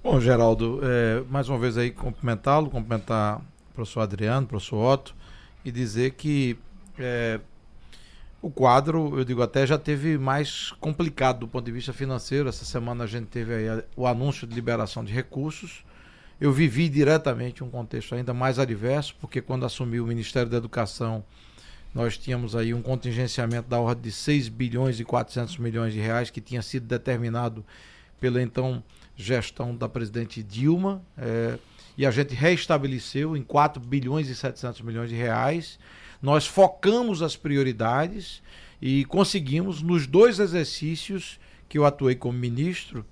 [0.02, 5.14] Bom, Geraldo, é, mais uma vez aí cumprimentá-lo, cumprimentar o professor Adriano, o professor Otto,
[5.64, 6.58] e dizer que
[6.98, 7.38] é,
[8.42, 12.48] o quadro, eu digo até, já teve mais complicado do ponto de vista financeiro.
[12.48, 15.84] Essa semana a gente teve aí o anúncio de liberação de recursos
[16.42, 21.24] eu vivi diretamente um contexto ainda mais adverso, porque quando assumi o Ministério da Educação,
[21.94, 26.30] nós tínhamos aí um contingenciamento da ordem de 6 bilhões e 400 milhões de reais
[26.30, 27.64] que tinha sido determinado
[28.18, 28.82] pela então
[29.14, 31.60] gestão da presidente Dilma, é,
[31.96, 35.78] e a gente reestabeleceu em 4 bilhões e 700 milhões de reais.
[36.20, 38.42] Nós focamos as prioridades
[38.80, 43.06] e conseguimos, nos dois exercícios que eu atuei como ministro,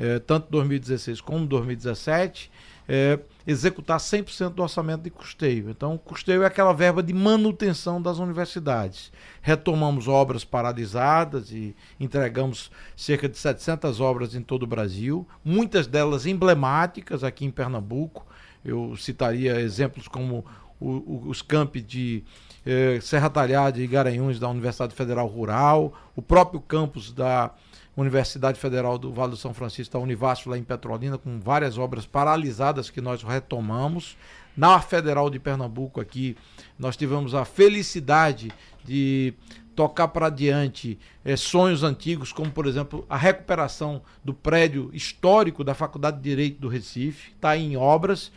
[0.00, 2.50] é, tanto 2016 como 2017,
[2.88, 5.70] é, executar 100% do orçamento de custeio.
[5.70, 9.12] Então, custeio é aquela verba de manutenção das universidades.
[9.40, 16.26] Retomamos obras paralisadas e entregamos cerca de 700 obras em todo o Brasil, muitas delas
[16.26, 18.26] emblemáticas aqui em Pernambuco.
[18.64, 20.44] Eu citaria exemplos como
[20.78, 22.24] o, o, os campi de
[22.64, 27.50] eh, Serra Talhada e Garanhuns da Universidade Federal Rural, o próprio campus da
[27.96, 32.06] Universidade Federal do Vale do São Francisco, da Univasf lá em Petrolina, com várias obras
[32.06, 34.16] paralisadas que nós retomamos.
[34.56, 36.36] Na Federal de Pernambuco aqui,
[36.78, 38.52] nós tivemos a felicidade
[38.84, 39.34] de
[39.74, 45.74] tocar para adiante é, sonhos antigos, como por exemplo a recuperação do prédio histórico da
[45.74, 48.30] Faculdade de Direito do Recife, está em obras,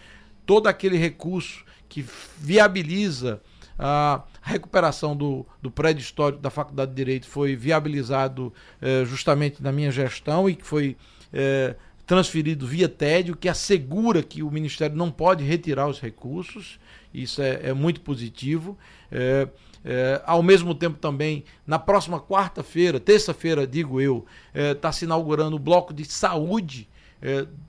[0.45, 2.05] todo aquele recurso que
[2.37, 3.41] viabiliza
[3.77, 9.71] a recuperação do, do prédio histórico da Faculdade de Direito foi viabilizado eh, justamente na
[9.71, 10.95] minha gestão e que foi
[11.33, 11.75] eh,
[12.07, 16.79] transferido via tédio, que assegura que o Ministério não pode retirar os recursos.
[17.13, 18.77] Isso é, é muito positivo.
[19.11, 19.47] É,
[19.83, 25.59] é, ao mesmo tempo também, na próxima quarta-feira, terça-feira, digo eu, está se inaugurando o
[25.59, 26.89] bloco de saúde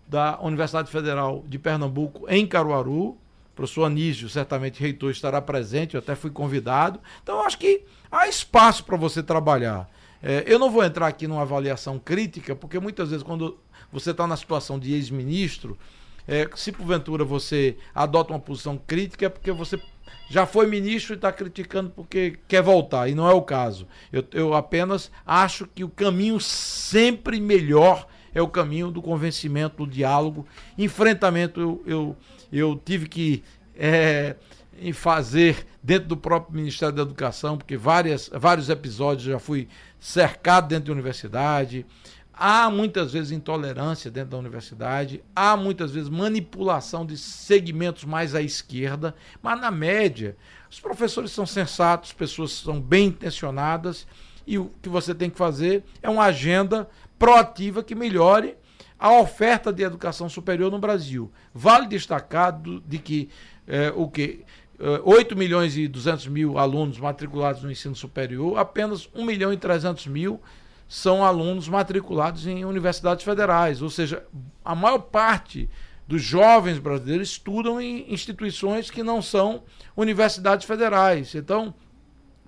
[0.08, 3.18] da Universidade Federal de Pernambuco em Caruaru
[3.56, 7.00] professor Anísio, certamente reitor, estará presente, eu até fui convidado.
[7.22, 9.90] Então, acho que há espaço para você trabalhar.
[10.22, 13.58] É, eu não vou entrar aqui numa avaliação crítica, porque muitas vezes, quando
[13.90, 15.78] você está na situação de ex-ministro,
[16.28, 19.80] é, se porventura você adota uma posição crítica, é porque você
[20.28, 23.86] já foi ministro e está criticando porque quer voltar, e não é o caso.
[24.12, 29.90] Eu, eu apenas acho que o caminho sempre melhor é o caminho do convencimento, do
[29.90, 30.46] diálogo.
[30.76, 32.16] Enfrentamento, eu, eu
[32.52, 33.42] eu tive que
[33.74, 34.36] é,
[34.92, 40.86] fazer dentro do próprio Ministério da Educação, porque várias, vários episódios já fui cercado dentro
[40.86, 41.86] da universidade.
[42.32, 48.42] Há muitas vezes intolerância dentro da universidade, há muitas vezes manipulação de segmentos mais à
[48.42, 50.36] esquerda, mas na média,
[50.70, 54.06] os professores são sensatos, pessoas são bem intencionadas.
[54.46, 58.54] E o que você tem que fazer é uma agenda proativa que melhore
[58.98, 61.30] a oferta de educação superior no Brasil.
[61.52, 63.28] Vale destacar de que
[63.66, 64.44] é, o que
[65.04, 69.56] 8 é, milhões e 200 mil alunos matriculados no ensino superior, apenas 1 milhão e
[69.56, 70.40] 300 mil
[70.88, 74.24] são alunos matriculados em universidades federais, ou seja,
[74.64, 75.68] a maior parte
[76.06, 79.64] dos jovens brasileiros estudam em instituições que não são
[79.96, 81.34] universidades federais.
[81.34, 81.74] Então,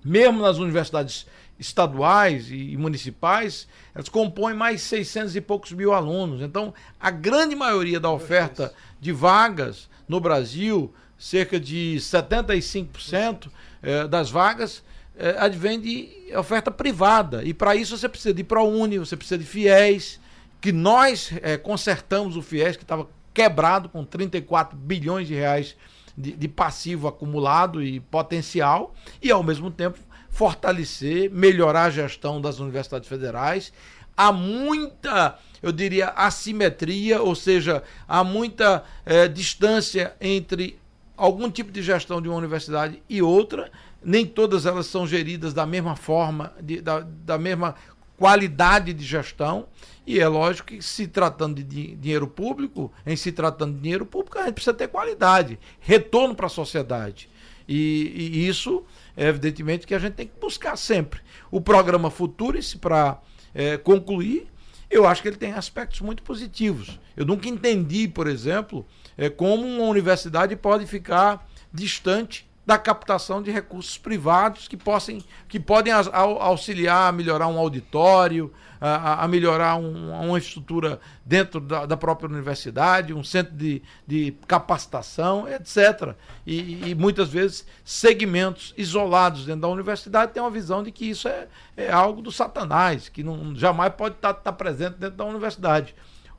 [0.03, 1.27] mesmo nas universidades
[1.59, 6.41] estaduais e municipais, elas compõem mais 600 e poucos mil alunos.
[6.41, 13.49] Então, a grande maioria da oferta de vagas no Brasil, cerca de 75%
[13.83, 14.81] eh, das vagas,
[15.17, 17.43] eh, advém de oferta privada.
[17.43, 20.19] E para isso você precisa de ProUni, você precisa de FIES,
[20.61, 25.75] que nós eh, consertamos o FIES, que estava quebrado com 34 bilhões de reais
[26.17, 29.99] de, de passivo acumulado e potencial, e ao mesmo tempo
[30.39, 33.73] fortalecer, melhorar a gestão das universidades federais.
[34.15, 40.79] Há muita, eu diria, assimetria, ou seja, há muita é, distância entre
[41.17, 43.69] algum tipo de gestão de uma universidade e outra.
[44.01, 47.75] Nem todas elas são geridas da mesma forma, de, da, da mesma
[48.15, 49.67] qualidade de gestão.
[50.07, 54.39] E é lógico que, se tratando de dinheiro público, em se tratando de dinheiro público,
[54.39, 57.29] a gente precisa ter qualidade, retorno para a sociedade.
[57.71, 58.83] E, e, isso
[59.15, 61.21] evidentemente que a gente tem que buscar sempre.
[61.51, 63.21] O programa Futurice, para
[63.53, 64.47] é, concluir,
[64.89, 66.99] eu acho que ele tem aspectos muito positivos.
[67.15, 73.49] Eu nunca entendi, por exemplo, é, como uma universidade pode ficar distante da captação de
[73.49, 80.11] recursos privados que, possam, que podem auxiliar a melhorar um auditório, a, a melhorar um,
[80.11, 86.13] uma estrutura dentro da, da, própria universidade, um centro de, de capacitação, etc.
[86.45, 91.27] E, e, muitas vezes segmentos isolados dentro da universidade têm uma visão de que isso
[91.27, 95.95] é, é algo do satanás, que não, jamais pode estar, estar presente dentro da universidade.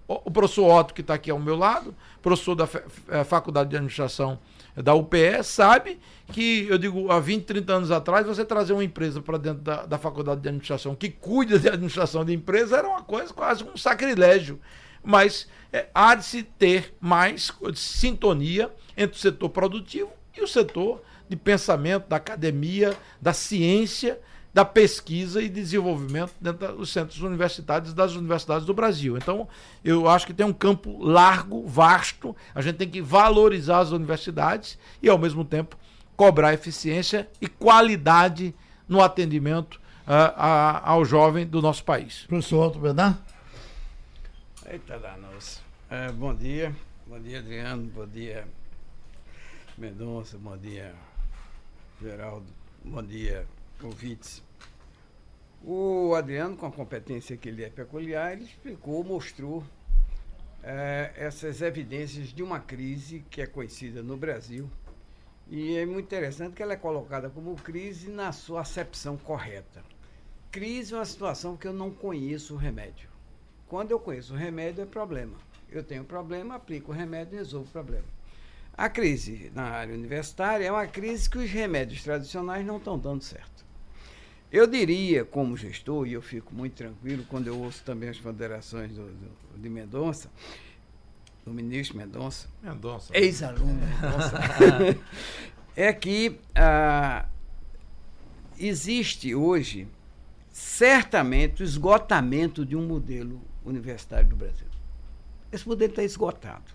[0.06, 2.68] O, o professor Otto, que está aqui ao meu lado, professor da
[3.08, 4.38] é, Faculdade de Administração
[4.76, 5.98] da UPE, sabe
[6.32, 9.84] que, eu digo, há 20, 30 anos atrás, você trazer uma empresa para dentro da,
[9.84, 13.76] da faculdade de administração que cuida de administração de empresa era uma coisa quase um
[13.76, 14.60] sacrilégio.
[15.02, 21.02] Mas é, há de se ter mais sintonia entre o setor produtivo e o setor
[21.28, 24.20] de pensamento, da academia, da ciência,
[24.52, 29.16] da pesquisa e desenvolvimento dentro dos centros universitários das universidades do Brasil.
[29.16, 29.48] Então,
[29.84, 34.78] eu acho que tem um campo largo, vasto, a gente tem que valorizar as universidades
[35.02, 35.76] e, ao mesmo tempo,
[36.16, 38.54] cobrar eficiência e qualidade
[38.88, 42.24] no atendimento uh, a, ao jovem do nosso país.
[42.26, 43.18] Professor Otto Bernard.
[44.66, 45.60] Eita danos.
[45.88, 46.74] É, bom dia,
[47.10, 47.88] Bom dia, Adriano.
[47.88, 48.46] Bom dia,
[49.76, 50.38] Mendonça.
[50.38, 50.94] Bom dia,
[52.00, 52.46] Geraldo.
[52.84, 53.44] Bom dia,
[53.86, 54.42] ouvintes.
[55.62, 59.62] O Adriano, com a competência que ele é peculiar, ele explicou, mostrou
[60.62, 64.70] é, essas evidências de uma crise que é conhecida no Brasil.
[65.48, 69.82] E é muito interessante que ela é colocada como crise na sua acepção correta.
[70.50, 73.10] Crise é uma situação que eu não conheço o remédio.
[73.68, 75.36] Quando eu conheço o remédio, é problema.
[75.70, 78.06] Eu tenho problema, aplico o remédio e resolvo o problema.
[78.76, 83.22] A crise na área universitária é uma crise que os remédios tradicionais não estão dando
[83.22, 83.69] certo.
[84.52, 88.90] Eu diria, como gestor, e eu fico muito tranquilo quando eu ouço também as ponderações
[88.92, 90.28] do, do, de Mendonça,
[91.44, 93.16] do ministro Mendonça, Mendonça.
[93.16, 94.38] ex-aluno Mendonça,
[95.76, 97.28] é que ah,
[98.58, 99.86] existe hoje
[100.50, 104.66] certamente o esgotamento de um modelo universitário do Brasil.
[105.52, 106.72] Esse modelo está esgotado.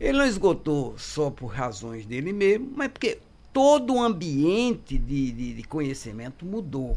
[0.00, 3.20] Ele não esgotou só por razões dele mesmo, mas porque
[3.52, 6.96] todo o ambiente de, de, de conhecimento mudou.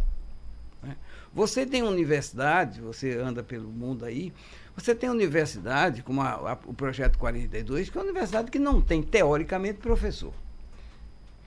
[1.35, 4.31] Você tem universidade, você anda pelo mundo aí,
[4.73, 8.79] você tem universidade, como a, a, o Projeto 42, que é uma universidade que não
[8.81, 10.33] tem, teoricamente, professor.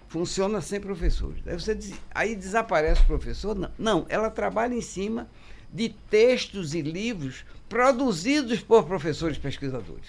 [0.07, 1.42] Funciona sem professores.
[1.46, 3.55] Aí, você diz, aí desaparece o professor?
[3.55, 3.70] Não.
[3.79, 5.27] não, ela trabalha em cima
[5.72, 10.09] de textos e livros produzidos por professores pesquisadores.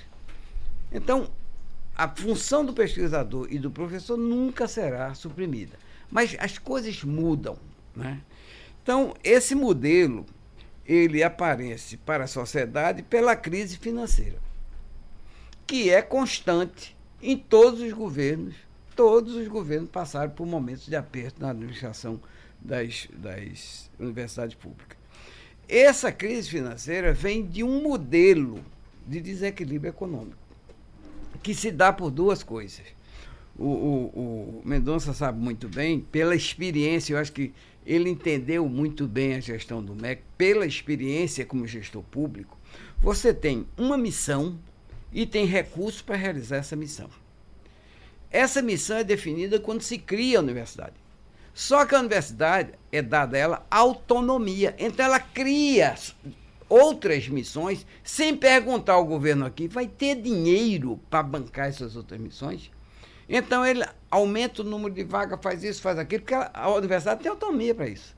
[0.91, 1.29] Então,
[1.95, 5.77] a função do pesquisador e do professor nunca será suprimida.
[6.11, 7.57] Mas as coisas mudam.
[7.95, 8.21] Né?
[8.81, 10.25] Então, esse modelo
[10.85, 14.39] ele aparece para a sociedade pela crise financeira,
[15.67, 18.55] que é constante em todos os governos.
[18.95, 22.19] Todos os governos passaram por momentos de aperto na administração
[22.59, 24.97] das, das universidades públicas.
[25.67, 28.59] Essa crise financeira vem de um modelo
[29.07, 30.49] de desequilíbrio econômico
[31.41, 32.85] que se dá por duas coisas.
[33.57, 37.53] O, o, o Mendonça sabe muito bem, pela experiência, eu acho que
[37.89, 42.55] ele entendeu muito bem a gestão do MEC, pela experiência como gestor público.
[43.01, 44.59] Você tem uma missão
[45.11, 47.09] e tem recursos para realizar essa missão.
[48.29, 50.93] Essa missão é definida quando se cria a universidade.
[51.51, 54.75] Só que a universidade é dada a ela autonomia.
[54.77, 55.95] Então ela cria
[56.69, 62.69] outras missões sem perguntar ao governo aqui, vai ter dinheiro para bancar essas outras missões?
[63.29, 67.21] Então ele aumenta o número de vagas, faz isso, faz aquilo, porque ela, a universidade
[67.21, 68.17] tem autonomia para isso.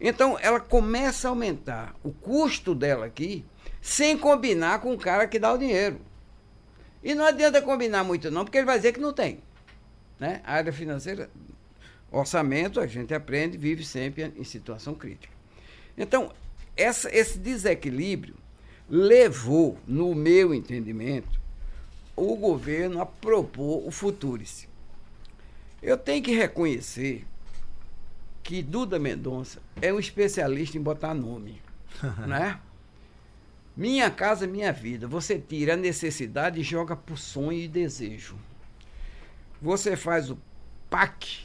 [0.00, 3.44] Então ela começa a aumentar o custo dela aqui,
[3.82, 6.00] sem combinar com o cara que dá o dinheiro.
[7.04, 9.40] E não adianta combinar muito não, porque ele vai dizer que não tem.
[10.18, 10.40] Né?
[10.44, 11.30] A área financeira,
[12.10, 15.32] orçamento, a gente aprende, vive sempre em situação crítica.
[15.96, 16.32] Então,
[16.76, 18.34] essa, esse desequilíbrio
[18.88, 21.37] levou, no meu entendimento,
[22.18, 24.68] o governo a propor o Futurice.
[25.82, 27.24] Eu tenho que reconhecer
[28.42, 31.60] que Duda Mendonça é um especialista em botar nome,
[32.26, 32.58] né?
[33.76, 35.06] Minha casa, minha vida.
[35.06, 38.36] Você tira a necessidade e joga por sonho e desejo.
[39.62, 40.38] Você faz o
[40.90, 41.44] PAC,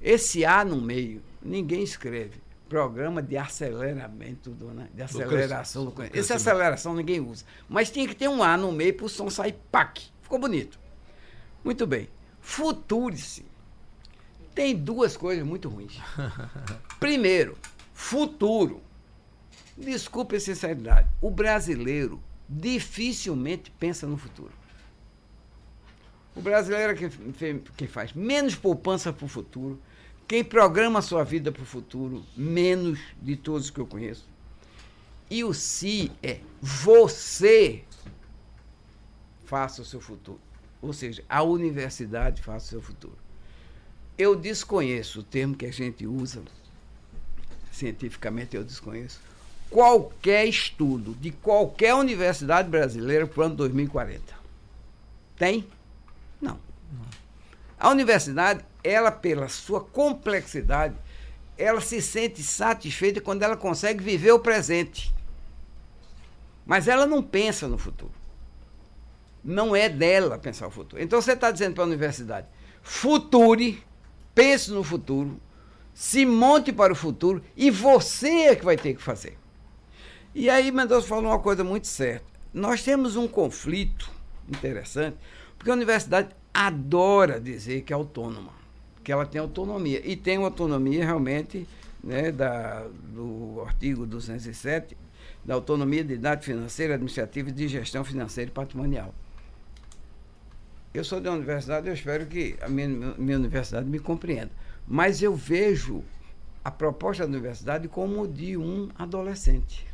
[0.00, 4.88] esse A no meio, ninguém escreve programa de aceleramento, do, né?
[4.92, 6.24] de aceleração do conhecimento.
[6.24, 7.44] Essa aceleração ninguém usa.
[7.68, 10.10] Mas tinha que ter um A no meio para o som sair PAC.
[10.22, 10.78] Ficou bonito.
[11.64, 12.08] Muito bem.
[12.40, 13.44] Futurice.
[14.54, 15.98] Tem duas coisas muito ruins.
[17.00, 17.56] Primeiro,
[17.92, 18.82] futuro.
[19.76, 21.08] Desculpe a sinceridade.
[21.20, 24.52] O brasileiro dificilmente pensa no futuro.
[26.34, 29.80] O brasileiro é que, que faz menos poupança para o futuro,
[30.28, 34.28] quem programa a sua vida para o futuro, menos de todos que eu conheço.
[35.30, 37.82] E o se é você
[39.46, 40.40] faça o seu futuro.
[40.82, 43.16] Ou seja, a universidade faça o seu futuro.
[44.18, 46.42] Eu desconheço o termo que a gente usa,
[47.72, 49.20] cientificamente eu desconheço,
[49.70, 54.34] qualquer estudo de qualquer universidade brasileira para o ano 2040.
[55.36, 55.66] Tem?
[56.40, 56.58] Não.
[57.78, 60.94] A universidade ela, pela sua complexidade,
[61.56, 65.14] ela se sente satisfeita quando ela consegue viver o presente.
[66.64, 68.12] Mas ela não pensa no futuro.
[69.42, 71.02] Não é dela pensar o futuro.
[71.02, 72.46] Então você está dizendo para a universidade:
[72.82, 73.82] future,
[74.34, 75.40] pense no futuro,
[75.94, 79.38] se monte para o futuro e você é que vai ter que fazer.
[80.34, 82.26] E aí Mendonça falou uma coisa muito certa.
[82.52, 84.10] Nós temos um conflito
[84.48, 85.16] interessante,
[85.56, 86.28] porque a universidade
[86.66, 88.58] adora dizer que é autônoma
[89.08, 90.02] que ela tem autonomia.
[90.04, 91.66] E tem autonomia realmente
[92.04, 94.94] né, da, do artigo 207,
[95.42, 99.14] da autonomia de idade financeira, administrativa e de gestão financeira e patrimonial.
[100.92, 102.86] eu sou da universidade, eu espero que a minha,
[103.16, 104.50] minha universidade me compreenda.
[104.86, 106.04] Mas eu vejo
[106.62, 109.87] a proposta da universidade como de um adolescente.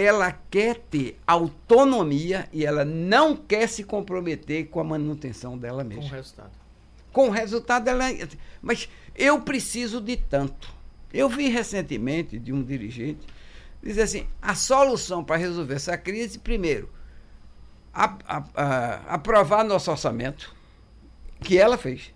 [0.00, 6.04] Ela quer ter autonomia e ela não quer se comprometer com a manutenção dela mesma.
[6.04, 6.52] Com o resultado.
[7.12, 8.04] Com o resultado dela.
[8.62, 10.72] Mas eu preciso de tanto.
[11.12, 13.26] Eu vi recentemente de um dirigente
[13.82, 16.88] dizer assim: a solução para resolver essa crise, primeiro,
[17.92, 20.54] a, a, a, aprovar nosso orçamento,
[21.40, 22.14] que ela fez,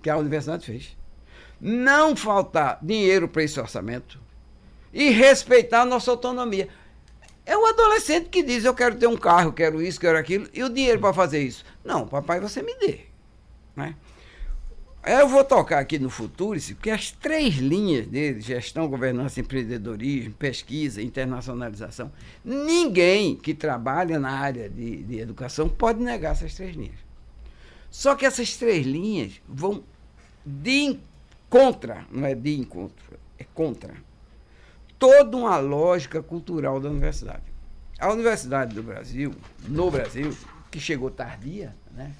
[0.00, 0.96] que a universidade fez.
[1.60, 4.20] Não faltar dinheiro para esse orçamento
[4.92, 6.68] e respeitar a nossa autonomia.
[7.46, 10.62] É o adolescente que diz: Eu quero ter um carro, quero isso, quero aquilo, e
[10.62, 11.64] o dinheiro para fazer isso.
[11.84, 13.00] Não, papai, você me dê.
[13.76, 13.94] Né?
[15.06, 21.02] Eu vou tocar aqui no Futurice, porque as três linhas dele, gestão, governança, empreendedorismo, pesquisa,
[21.02, 22.10] internacionalização,
[22.42, 27.04] ninguém que trabalha na área de, de educação pode negar essas três linhas.
[27.90, 29.84] Só que essas três linhas vão
[30.44, 30.98] de
[31.50, 33.94] contra, não é de encontro, é contra
[35.04, 37.42] toda uma lógica cultural da universidade.
[37.98, 39.34] A Universidade do Brasil,
[39.68, 40.34] no Brasil,
[40.70, 42.14] que chegou tardia, né?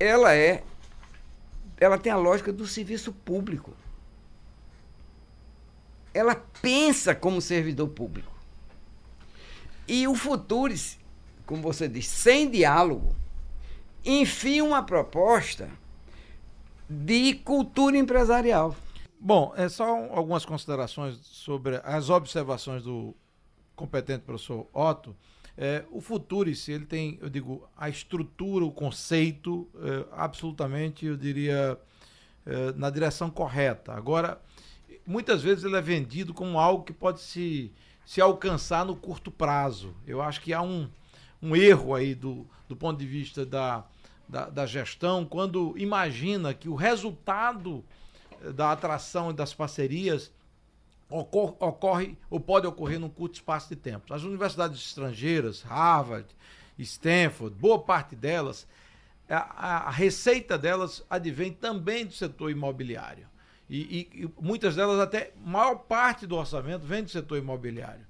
[0.00, 0.62] ela é
[1.76, 3.72] ela tem a lógica do serviço público.
[6.12, 8.32] Ela pensa como servidor público.
[9.86, 10.98] E o Futuris,
[11.46, 13.14] como você diz, sem diálogo,
[14.04, 15.70] enfia uma proposta
[16.88, 18.74] de cultura empresarial.
[19.20, 23.14] Bom, é só algumas considerações sobre as observações do
[23.74, 25.14] competente professor Otto.
[25.56, 31.76] É, o Futuris, ele tem, eu digo, a estrutura, o conceito, é, absolutamente, eu diria,
[32.46, 33.92] é, na direção correta.
[33.92, 34.40] Agora,
[35.04, 37.72] muitas vezes ele é vendido como algo que pode se,
[38.06, 39.96] se alcançar no curto prazo.
[40.06, 40.88] Eu acho que há um,
[41.42, 43.84] um erro aí do, do ponto de vista da,
[44.28, 47.84] da, da gestão quando imagina que o resultado
[48.54, 50.32] da atração e das parcerias
[51.08, 54.12] ocorre, ocorre ou pode ocorrer num curto espaço de tempo.
[54.12, 56.28] As universidades estrangeiras, Harvard,
[56.78, 58.66] Stanford, boa parte delas,
[59.28, 63.26] a, a receita delas advém também do setor imobiliário.
[63.68, 68.06] E, e, e, muitas delas, até maior parte do orçamento vem do setor imobiliário.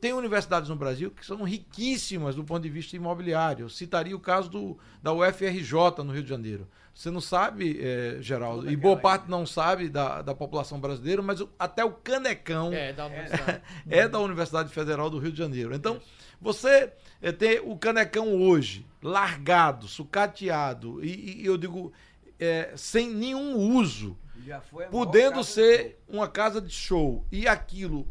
[0.00, 3.64] Tem universidades no Brasil que são riquíssimas do ponto de vista imobiliário.
[3.64, 6.66] Eu citaria o caso do, da UFRJ no Rio de Janeiro.
[6.94, 11.44] Você não sabe, é, Geraldo, e boa parte não sabe da, da população brasileira, mas
[11.58, 13.62] até o Canecão é da, Universidade.
[13.90, 15.74] é da Universidade Federal do Rio de Janeiro.
[15.74, 16.00] Então,
[16.40, 21.92] você é, tem o Canecão hoje, largado, sucateado, e, e eu digo,
[22.40, 24.16] é, sem nenhum uso,
[24.90, 28.08] podendo ser uma casa de show, e aquilo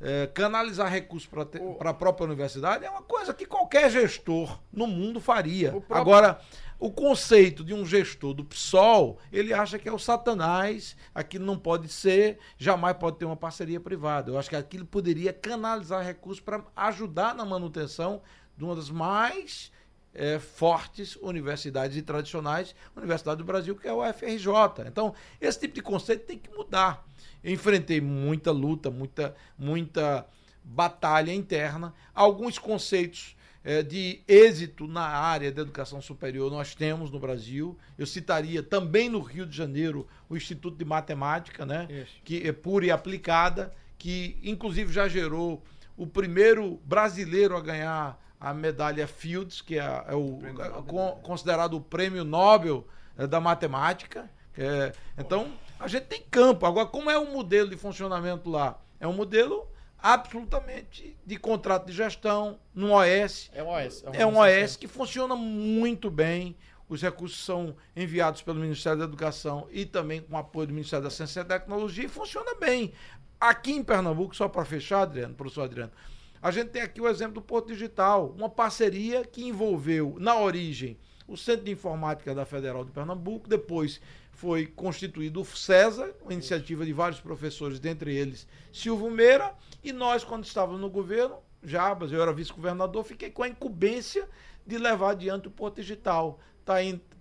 [0.00, 5.20] é, canalizar recursos para a própria universidade é uma coisa que qualquer gestor no mundo
[5.20, 5.70] faria.
[5.70, 5.96] Próprio...
[5.96, 6.40] Agora,
[6.78, 11.58] o conceito de um gestor do PSOL, ele acha que é o satanás, aquilo não
[11.58, 14.30] pode ser, jamais pode ter uma parceria privada.
[14.30, 18.20] Eu acho que aquilo poderia canalizar recursos para ajudar na manutenção
[18.56, 19.72] de uma das mais
[20.16, 24.86] é, fortes universidades e tradicionais, Universidade do Brasil, que é o UFRJ.
[24.86, 27.06] Então, esse tipo de conceito tem que mudar.
[27.46, 30.26] Eu enfrentei muita luta, muita, muita
[30.64, 31.94] batalha interna.
[32.12, 37.78] Alguns conceitos é, de êxito na área da educação superior nós temos no Brasil.
[37.96, 41.86] Eu citaria também no Rio de Janeiro o Instituto de Matemática, né?
[42.24, 45.62] que é pura e aplicada, que inclusive já gerou
[45.96, 50.40] o primeiro brasileiro a ganhar a medalha Fields, que é, é o,
[50.84, 52.84] con, considerado o prêmio Nobel
[53.16, 54.28] é, da matemática.
[54.58, 56.66] É, então, a gente tem campo.
[56.66, 58.80] Agora, como é o modelo de funcionamento lá?
[58.98, 59.68] É um modelo
[59.98, 63.50] absolutamente de contrato de gestão, no OS.
[63.52, 64.04] É um OS.
[64.12, 66.56] É, é um OS que funciona muito bem.
[66.88, 71.10] Os recursos são enviados pelo Ministério da Educação e também com apoio do Ministério da
[71.10, 72.92] Ciência e Tecnologia e funciona bem.
[73.40, 75.92] Aqui em Pernambuco, só para fechar, Adriano, professor Adriano,
[76.40, 80.96] a gente tem aqui o exemplo do Porto Digital, uma parceria que envolveu, na origem,
[81.26, 84.00] o Centro de Informática da Federal de Pernambuco, depois
[84.36, 90.24] foi constituído o César, uma iniciativa de vários professores, dentre eles Silvio Meira, e nós,
[90.24, 94.28] quando estávamos no governo, Jabas, eu era vice-governador, fiquei com a incumbência
[94.66, 96.38] de levar adiante o Porto Digital.
[96.60, 96.74] Está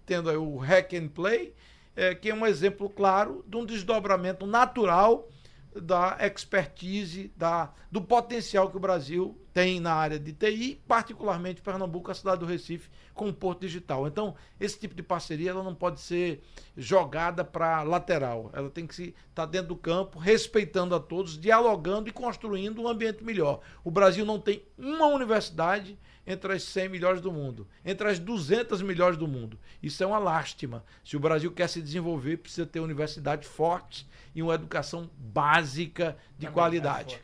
[0.05, 1.55] tendo aí o Hack and Play,
[1.95, 5.30] é, que é um exemplo claro de um desdobramento natural
[5.74, 12.12] da expertise, da, do potencial que o Brasil tem na área de TI, particularmente Pernambuco,
[12.12, 14.06] a cidade do Recife, com o Porto Digital.
[14.06, 16.43] Então, esse tipo de parceria ela não pode ser
[16.76, 18.51] jogada para lateral.
[18.51, 22.88] Ela tem que estar tá dentro do campo, respeitando a todos, dialogando e construindo um
[22.89, 23.62] ambiente melhor.
[23.82, 25.97] O Brasil não tem uma universidade
[26.28, 29.58] entre as 100 melhores do mundo, entre as 200 melhores do mundo.
[29.82, 30.84] Isso é uma lástima.
[31.01, 36.47] Se o Brasil quer se desenvolver, precisa ter universidades fortes e uma educação básica de
[36.47, 37.22] qualidade.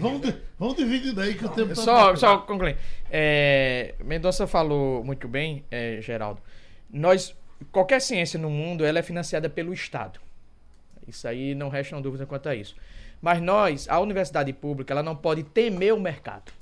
[0.00, 1.82] Vamos, vamos dividir daí que o tempo está.
[1.82, 2.78] Só, só concluindo.
[3.10, 6.40] É, Mendonça falou muito bem, é, Geraldo.
[6.90, 7.34] Nós,
[7.70, 10.20] qualquer ciência no mundo, ela é financiada pelo Estado.
[11.06, 12.76] Isso aí não resta dúvida quanto a isso.
[13.20, 16.52] Mas nós, a universidade pública, ela não pode temer o mercado.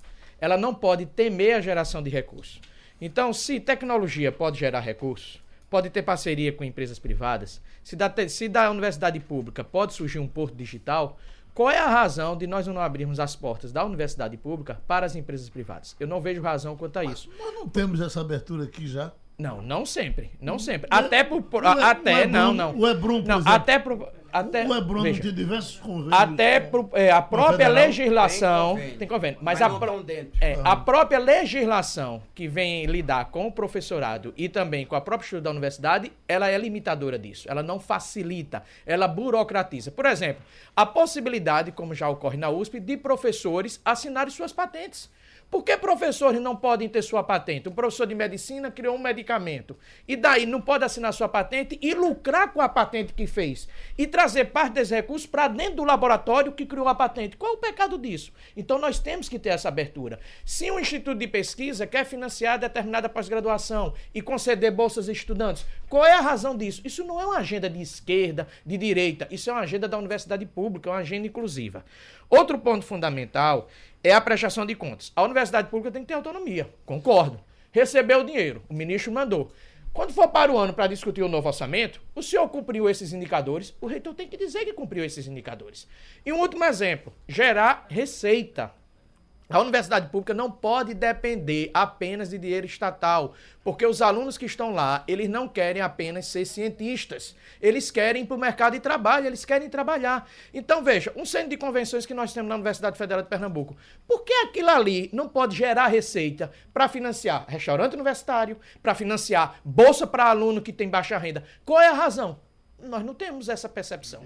[0.41, 2.61] Ela não pode temer a geração de recursos.
[3.01, 8.49] Então, se tecnologia pode gerar recursos, pode ter parceria com empresas privadas, se da, se
[8.49, 11.19] da universidade pública pode surgir um porto digital,
[11.55, 15.17] qual é a razão de nós não abrirmos as portas da universidade pública para as
[15.17, 15.97] empresas privadas?
[15.99, 17.29] Eu não vejo razão quanto a isso.
[17.31, 19.13] Mas, nós não temos essa abertura aqui já?
[19.41, 20.31] Não, não sempre.
[20.41, 20.89] Não sempre.
[20.91, 21.43] Até por.
[21.43, 22.77] por até, não, não.
[22.77, 23.53] O Ebrum, por não, exemplo.
[23.55, 26.13] Até por até, o Hebron veja, tem diversos convênios.
[26.13, 28.75] Até pro, é, a própria legislação.
[28.75, 30.05] Tem convênio, tem convênio mas, mas a, pro,
[30.41, 35.25] é, a própria legislação que vem lidar com o professorado e também com a própria
[35.25, 37.51] estrutura da universidade, ela é limitadora disso.
[37.51, 39.91] Ela não facilita, ela burocratiza.
[39.91, 40.43] Por exemplo,
[40.77, 45.11] a possibilidade, como já ocorre na USP, de professores assinarem suas patentes.
[45.51, 47.69] Por que professores não podem ter sua patente?
[47.69, 49.77] Um professor de medicina criou um medicamento
[50.07, 54.07] e daí não pode assinar sua patente e lucrar com a patente que fez e
[54.07, 57.37] trazer parte desses recursos para dentro do laboratório que criou a patente.
[57.37, 58.33] Qual é o pecado disso?
[58.57, 60.21] Então nós temos que ter essa abertura.
[60.45, 66.07] Se um instituto de pesquisa quer financiar determinada pós-graduação e conceder bolsas a estudantes, qual
[66.07, 66.81] é a razão disso?
[66.85, 70.47] Isso não é uma agenda de esquerda, de direita, isso é uma agenda da universidade
[70.47, 71.85] pública, é uma agenda inclusiva.
[72.31, 73.69] Outro ponto fundamental
[74.03, 75.13] é a prestação de contas.
[75.15, 77.41] A universidade pública tem que ter autonomia, concordo.
[77.73, 79.53] Recebeu o dinheiro, o ministro mandou.
[79.93, 83.75] Quando for para o ano para discutir o novo orçamento, o senhor cumpriu esses indicadores,
[83.81, 85.87] o reitor tem que dizer que cumpriu esses indicadores.
[86.25, 88.73] E um último exemplo: gerar receita.
[89.51, 93.35] A universidade pública não pode depender apenas de dinheiro estatal,
[93.65, 97.35] porque os alunos que estão lá, eles não querem apenas ser cientistas.
[97.61, 100.31] Eles querem ir para o mercado de trabalho, eles querem trabalhar.
[100.55, 103.77] Então, veja, um centro de convenções que nós temos na Universidade Federal de Pernambuco,
[104.07, 110.07] por que aquilo ali não pode gerar receita para financiar restaurante universitário, para financiar bolsa
[110.07, 111.43] para aluno que tem baixa renda?
[111.65, 112.39] Qual é a razão?
[112.79, 114.23] Nós não temos essa percepção.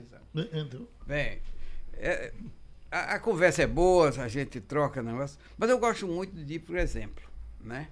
[1.07, 1.41] Bem,
[1.95, 2.31] é,
[2.95, 6.77] a, a, conversa é boa, a gente troca negócio, mas eu gosto muito de, por
[6.77, 7.25] exemplo,
[7.61, 7.89] né?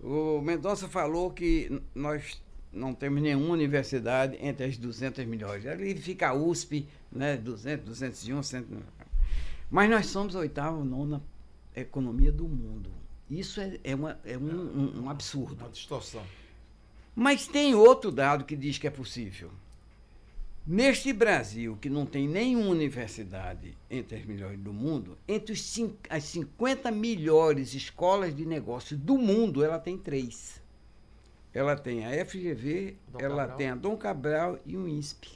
[0.00, 2.40] O Mendonça falou que nós
[2.72, 5.66] não temos nenhuma universidade entre as 200 melhores.
[5.66, 7.36] Ali fica a USP, né?
[7.36, 8.66] 200, 201, 100.
[9.70, 11.22] Mas nós somos a oitava nona
[11.76, 12.90] economia do mundo.
[13.30, 15.62] Isso é, é, uma, é um, um, um absurdo.
[15.62, 16.22] Uma distorção.
[17.14, 19.50] Mas tem outro dado que diz que é possível.
[20.64, 26.22] Neste Brasil, que não tem nenhuma universidade entre as melhores do mundo, entre cinco, as
[26.24, 30.62] 50 melhores escolas de negócio do mundo, ela tem três.
[31.52, 33.56] Ela tem a FGV, Dom ela Cabral.
[33.58, 35.30] tem a Dom Cabral e o INSP.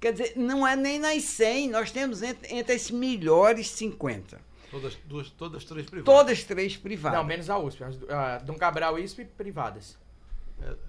[0.00, 4.38] Quer dizer, não é nem nas 100, nós temos entre, entre as melhores 50.
[4.68, 6.14] Todas, duas, todas três privadas.
[6.14, 7.18] Todas três privadas.
[7.18, 7.84] Não, menos a USP.
[8.10, 9.96] A Dom Cabral e ISP privadas.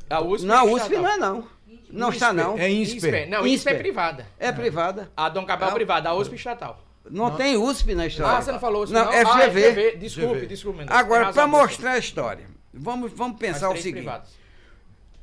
[0.10, 1.48] A USP, não, a USP não é não.
[1.89, 2.57] Não está não.
[2.57, 3.26] É INSPE.
[3.28, 4.28] Não, INSPE é privada.
[4.39, 5.11] É privada.
[5.15, 6.84] A Dom Cabral é privada, a USP estatal.
[7.09, 8.38] Não, não, tem USP na história.
[8.38, 9.05] Ah, você não falou USP, não?
[9.05, 9.11] não.
[9.11, 9.28] FGV.
[9.28, 9.97] Ah, FGV.
[9.97, 10.47] Desculpe, FGV.
[10.47, 10.86] desculpe.
[10.88, 13.97] Agora, para mostrar a história, vamos, vamos pensar o seguinte.
[13.97, 14.30] Privadas.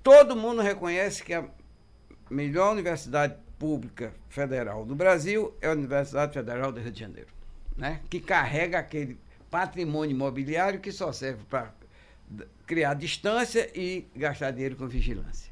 [0.02, 1.44] Todo mundo reconhece que a
[2.30, 7.28] melhor universidade pública federal do Brasil é a Universidade Federal do Rio de Janeiro,
[7.76, 8.00] né?
[8.10, 11.72] que carrega aquele patrimônio imobiliário que só serve para
[12.66, 15.51] criar distância e gastar dinheiro com vigilância.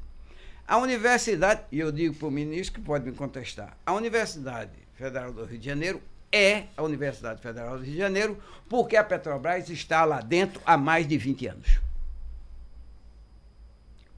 [0.67, 5.33] A universidade, e eu digo para o ministro que pode me contestar, a Universidade Federal
[5.33, 6.01] do Rio de Janeiro
[6.31, 10.77] é a Universidade Federal do Rio de Janeiro porque a Petrobras está lá dentro há
[10.77, 11.79] mais de 20 anos.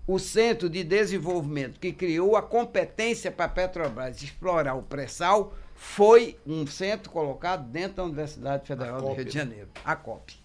[0.05, 6.37] O Centro de Desenvolvimento que criou a competência para a Petrobras explorar o pré-sal foi
[6.45, 10.37] um centro colocado dentro da Universidade Federal do Rio de Janeiro, a COP.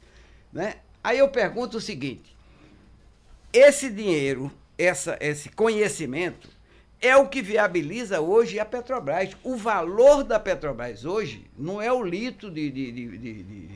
[0.53, 0.77] Né?
[1.03, 2.37] Aí eu pergunto o seguinte:
[3.53, 6.49] esse dinheiro, essa, esse conhecimento,
[7.01, 9.37] é o que viabiliza hoje a Petrobras.
[9.43, 13.71] O valor da Petrobras hoje não é o litro de, de, de, de,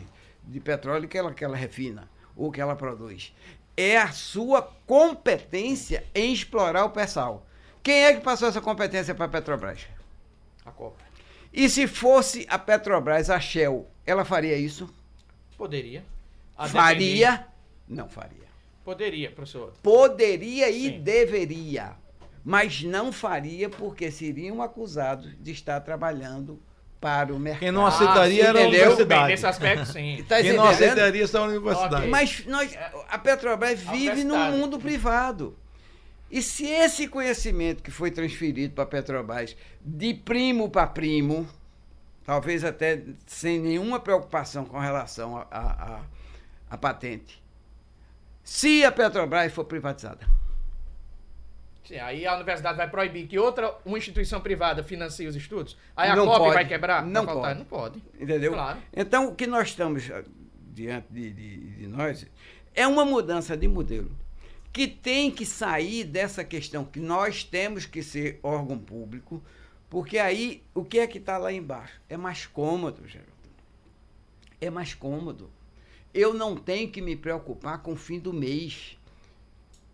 [0.45, 3.35] de petróleo que ela, que ela refina ou que ela produz.
[3.77, 7.47] É a sua competência em explorar o pré-sal.
[7.83, 9.87] Quem é que passou essa competência para a Petrobras?
[10.65, 11.03] A Copa.
[11.53, 14.93] E se fosse a Petrobras, a Shell, ela faria isso?
[15.57, 16.05] Poderia.
[16.69, 17.47] Faria?
[17.89, 18.42] Não faria.
[18.85, 19.73] Poderia, professor.
[19.83, 21.01] Poderia e Sim.
[21.01, 21.97] deveria.
[22.45, 26.61] Mas não faria porque seriam acusados de estar trabalhando
[27.03, 27.61] para o mercado.
[27.61, 29.21] Quem não aceitaria ah, era a universidade.
[29.23, 30.23] Bem, nesse aspecto, sim.
[30.29, 31.95] Tá Quem não aceitaria essa universidade.
[31.97, 32.09] Okay.
[32.09, 32.77] Mas nós,
[33.09, 35.57] a Petrobras vive num mundo privado.
[36.31, 41.47] E se esse conhecimento que foi transferido para a Petrobras de primo para primo,
[42.25, 45.45] talvez até sem nenhuma preocupação com relação
[46.71, 47.42] à patente,
[48.43, 50.27] se a Petrobras for privatizada,
[51.85, 55.77] Sim, aí a universidade vai proibir que outra, uma instituição privada financie os estudos?
[55.97, 57.05] Aí a COP vai quebrar?
[57.05, 57.59] Não vai pode.
[57.59, 58.03] Não pode.
[58.19, 58.53] Entendeu?
[58.53, 58.79] Claro.
[58.97, 60.23] Então, o que nós estamos ah,
[60.73, 62.27] diante de, de, de nós
[62.75, 64.11] é uma mudança de modelo
[64.73, 69.43] que tem que sair dessa questão que nós temos que ser órgão público,
[69.91, 72.01] porque aí o que é que está lá embaixo?
[72.09, 73.33] É mais cômodo, Geraldo.
[74.61, 75.51] É mais cômodo.
[76.15, 78.99] Eu não tenho que me preocupar com o fim do mês.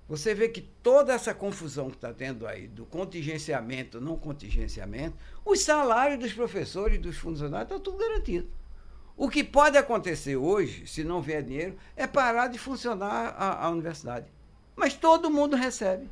[0.09, 5.61] Você vê que toda essa confusão que está tendo aí do contingenciamento, não contingenciamento, os
[5.61, 8.49] salários dos professores e dos funcionários estão tudo garantido.
[9.17, 13.71] O que pode acontecer hoje, se não vier dinheiro, é parar de funcionar a, a
[13.71, 14.27] universidade.
[14.75, 16.09] Mas todo mundo recebe.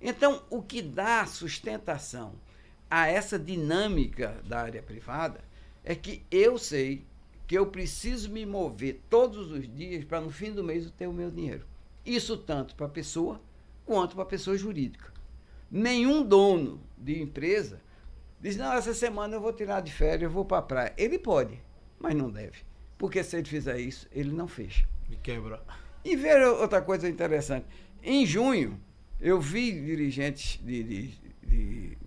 [0.00, 2.34] Então, o que dá sustentação
[2.90, 5.40] a essa dinâmica da área privada
[5.82, 7.06] é que eu sei
[7.46, 11.06] que eu preciso me mover todos os dias para no fim do mês eu ter
[11.06, 11.66] o meu dinheiro.
[12.04, 13.40] Isso tanto para a pessoa
[13.84, 15.12] quanto para a pessoa jurídica.
[15.70, 17.80] Nenhum dono de empresa
[18.40, 20.94] diz: não, essa semana eu vou tirar de férias, eu vou para a praia.
[20.96, 21.58] Ele pode,
[21.98, 22.58] mas não deve.
[22.96, 24.86] Porque se ele fizer isso, ele não fecha.
[25.08, 25.62] Me quebra.
[26.04, 27.66] E ver outra coisa interessante.
[28.02, 28.80] Em junho,
[29.20, 31.08] eu vi dirigentes de, de,
[31.42, 31.98] de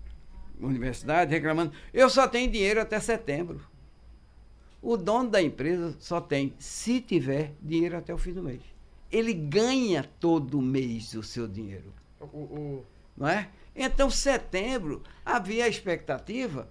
[0.60, 3.60] universidade reclamando: eu só tenho dinheiro até setembro.
[4.80, 8.60] O dono da empresa só tem, se tiver, dinheiro até o fim do mês
[9.10, 11.92] ele ganha todo mês o seu dinheiro.
[12.20, 12.86] O, o...
[13.16, 13.48] Não é?
[13.74, 16.68] Então, setembro, havia a expectativa.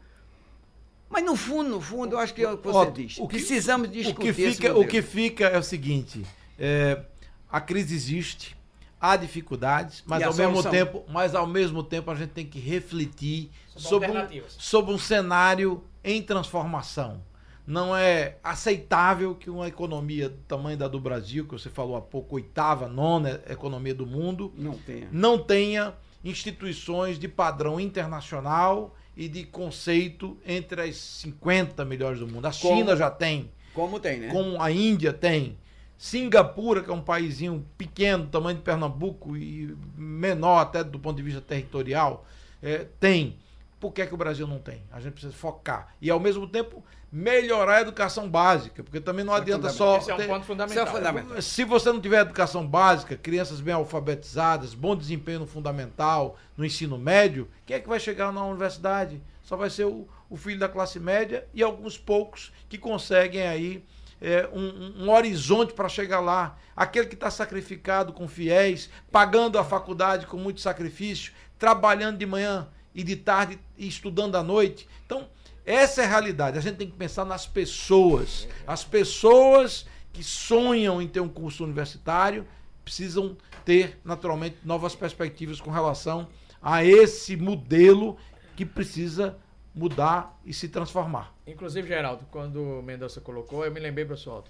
[1.09, 3.17] Mas no fundo, no fundo, eu acho que é o que você diz.
[3.17, 6.23] O que, Precisamos discutir o que fica, O que fica é o seguinte:
[6.59, 7.01] é,
[7.49, 8.57] a crise existe,
[8.99, 13.49] há dificuldades, mas ao, mesmo tempo, mas ao mesmo tempo a gente tem que refletir
[13.75, 17.21] sobre um, sobre um cenário em transformação
[17.67, 22.01] não é aceitável que uma economia do tamanho da do Brasil, que você falou há
[22.01, 25.93] pouco, oitava, nona economia do mundo, não tenha, não tenha
[26.23, 32.45] instituições de padrão internacional e de conceito entre as 50 melhores do mundo.
[32.45, 33.51] A como, China já tem.
[33.73, 34.29] Como tem, né?
[34.31, 35.57] Como a Índia tem.
[35.97, 41.23] Singapura, que é um paísinho pequeno, tamanho de Pernambuco e menor até do ponto de
[41.23, 42.25] vista territorial,
[42.61, 43.35] é, tem.
[43.79, 44.81] Por que, é que o Brasil não tem?
[44.91, 45.93] A gente precisa focar.
[46.01, 49.97] E, ao mesmo tempo, melhorar a educação básica, porque também não é adianta só.
[49.97, 50.87] Esse é um ponto fundamental.
[50.87, 51.41] É fundamental.
[51.41, 56.97] Se você não tiver educação básica, crianças bem alfabetizadas, bom desempenho no fundamental, no ensino
[56.97, 59.21] médio, quem é que vai chegar na universidade?
[59.41, 63.83] Só vai ser o, o filho da classe média e alguns poucos que conseguem aí
[64.21, 66.57] é, um, um, horizonte para chegar lá.
[66.75, 72.67] Aquele que está sacrificado com fiéis, pagando a faculdade com muito sacrifício, trabalhando de manhã
[72.93, 74.87] e de tarde e estudando à noite.
[75.05, 75.27] Então,
[75.67, 76.57] essa é a realidade.
[76.57, 78.47] A gente tem que pensar nas pessoas.
[78.65, 82.47] As pessoas que sonham em ter um curso universitário
[82.85, 86.29] precisam ter, naturalmente, novas perspectivas com relação
[86.61, 88.17] a esse modelo
[88.55, 89.37] que precisa
[89.75, 91.35] mudar e se transformar.
[91.45, 94.45] Inclusive, Geraldo, quando o Mendonça colocou, eu me lembrei, professor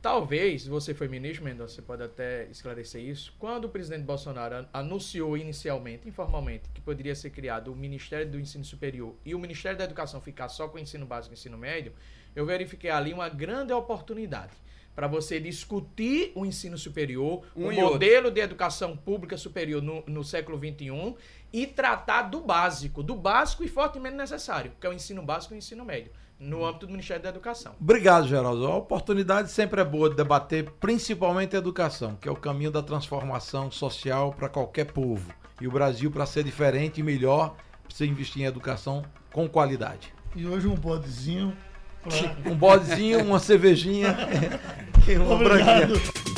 [0.00, 3.34] Talvez, você foi ministro, Mendonça, você pode até esclarecer isso.
[3.36, 8.64] Quando o presidente Bolsonaro anunciou inicialmente, informalmente, que poderia ser criado o Ministério do Ensino
[8.64, 11.92] Superior e o Ministério da Educação ficar só com o ensino básico e ensino médio,
[12.36, 14.52] eu verifiquei ali uma grande oportunidade
[14.94, 18.30] para você discutir o ensino superior, um o modelo outro.
[18.32, 21.16] de educação pública superior no, no século XXI
[21.52, 25.56] e tratar do básico, do básico e fortemente necessário, que é o ensino básico e
[25.56, 27.74] o ensino médio no âmbito do Ministério da Educação.
[27.80, 28.66] Obrigado, Geraldo.
[28.66, 32.82] A oportunidade sempre é boa de debater, principalmente a educação, que é o caminho da
[32.82, 35.32] transformação social para qualquer povo.
[35.60, 40.12] E o Brasil, para ser diferente e melhor, precisa investir em educação com qualidade.
[40.36, 41.56] E hoje um bodezinho.
[42.02, 42.12] Pra...
[42.50, 44.16] Um bodezinho, uma cervejinha
[45.06, 46.37] e uma Obrigado.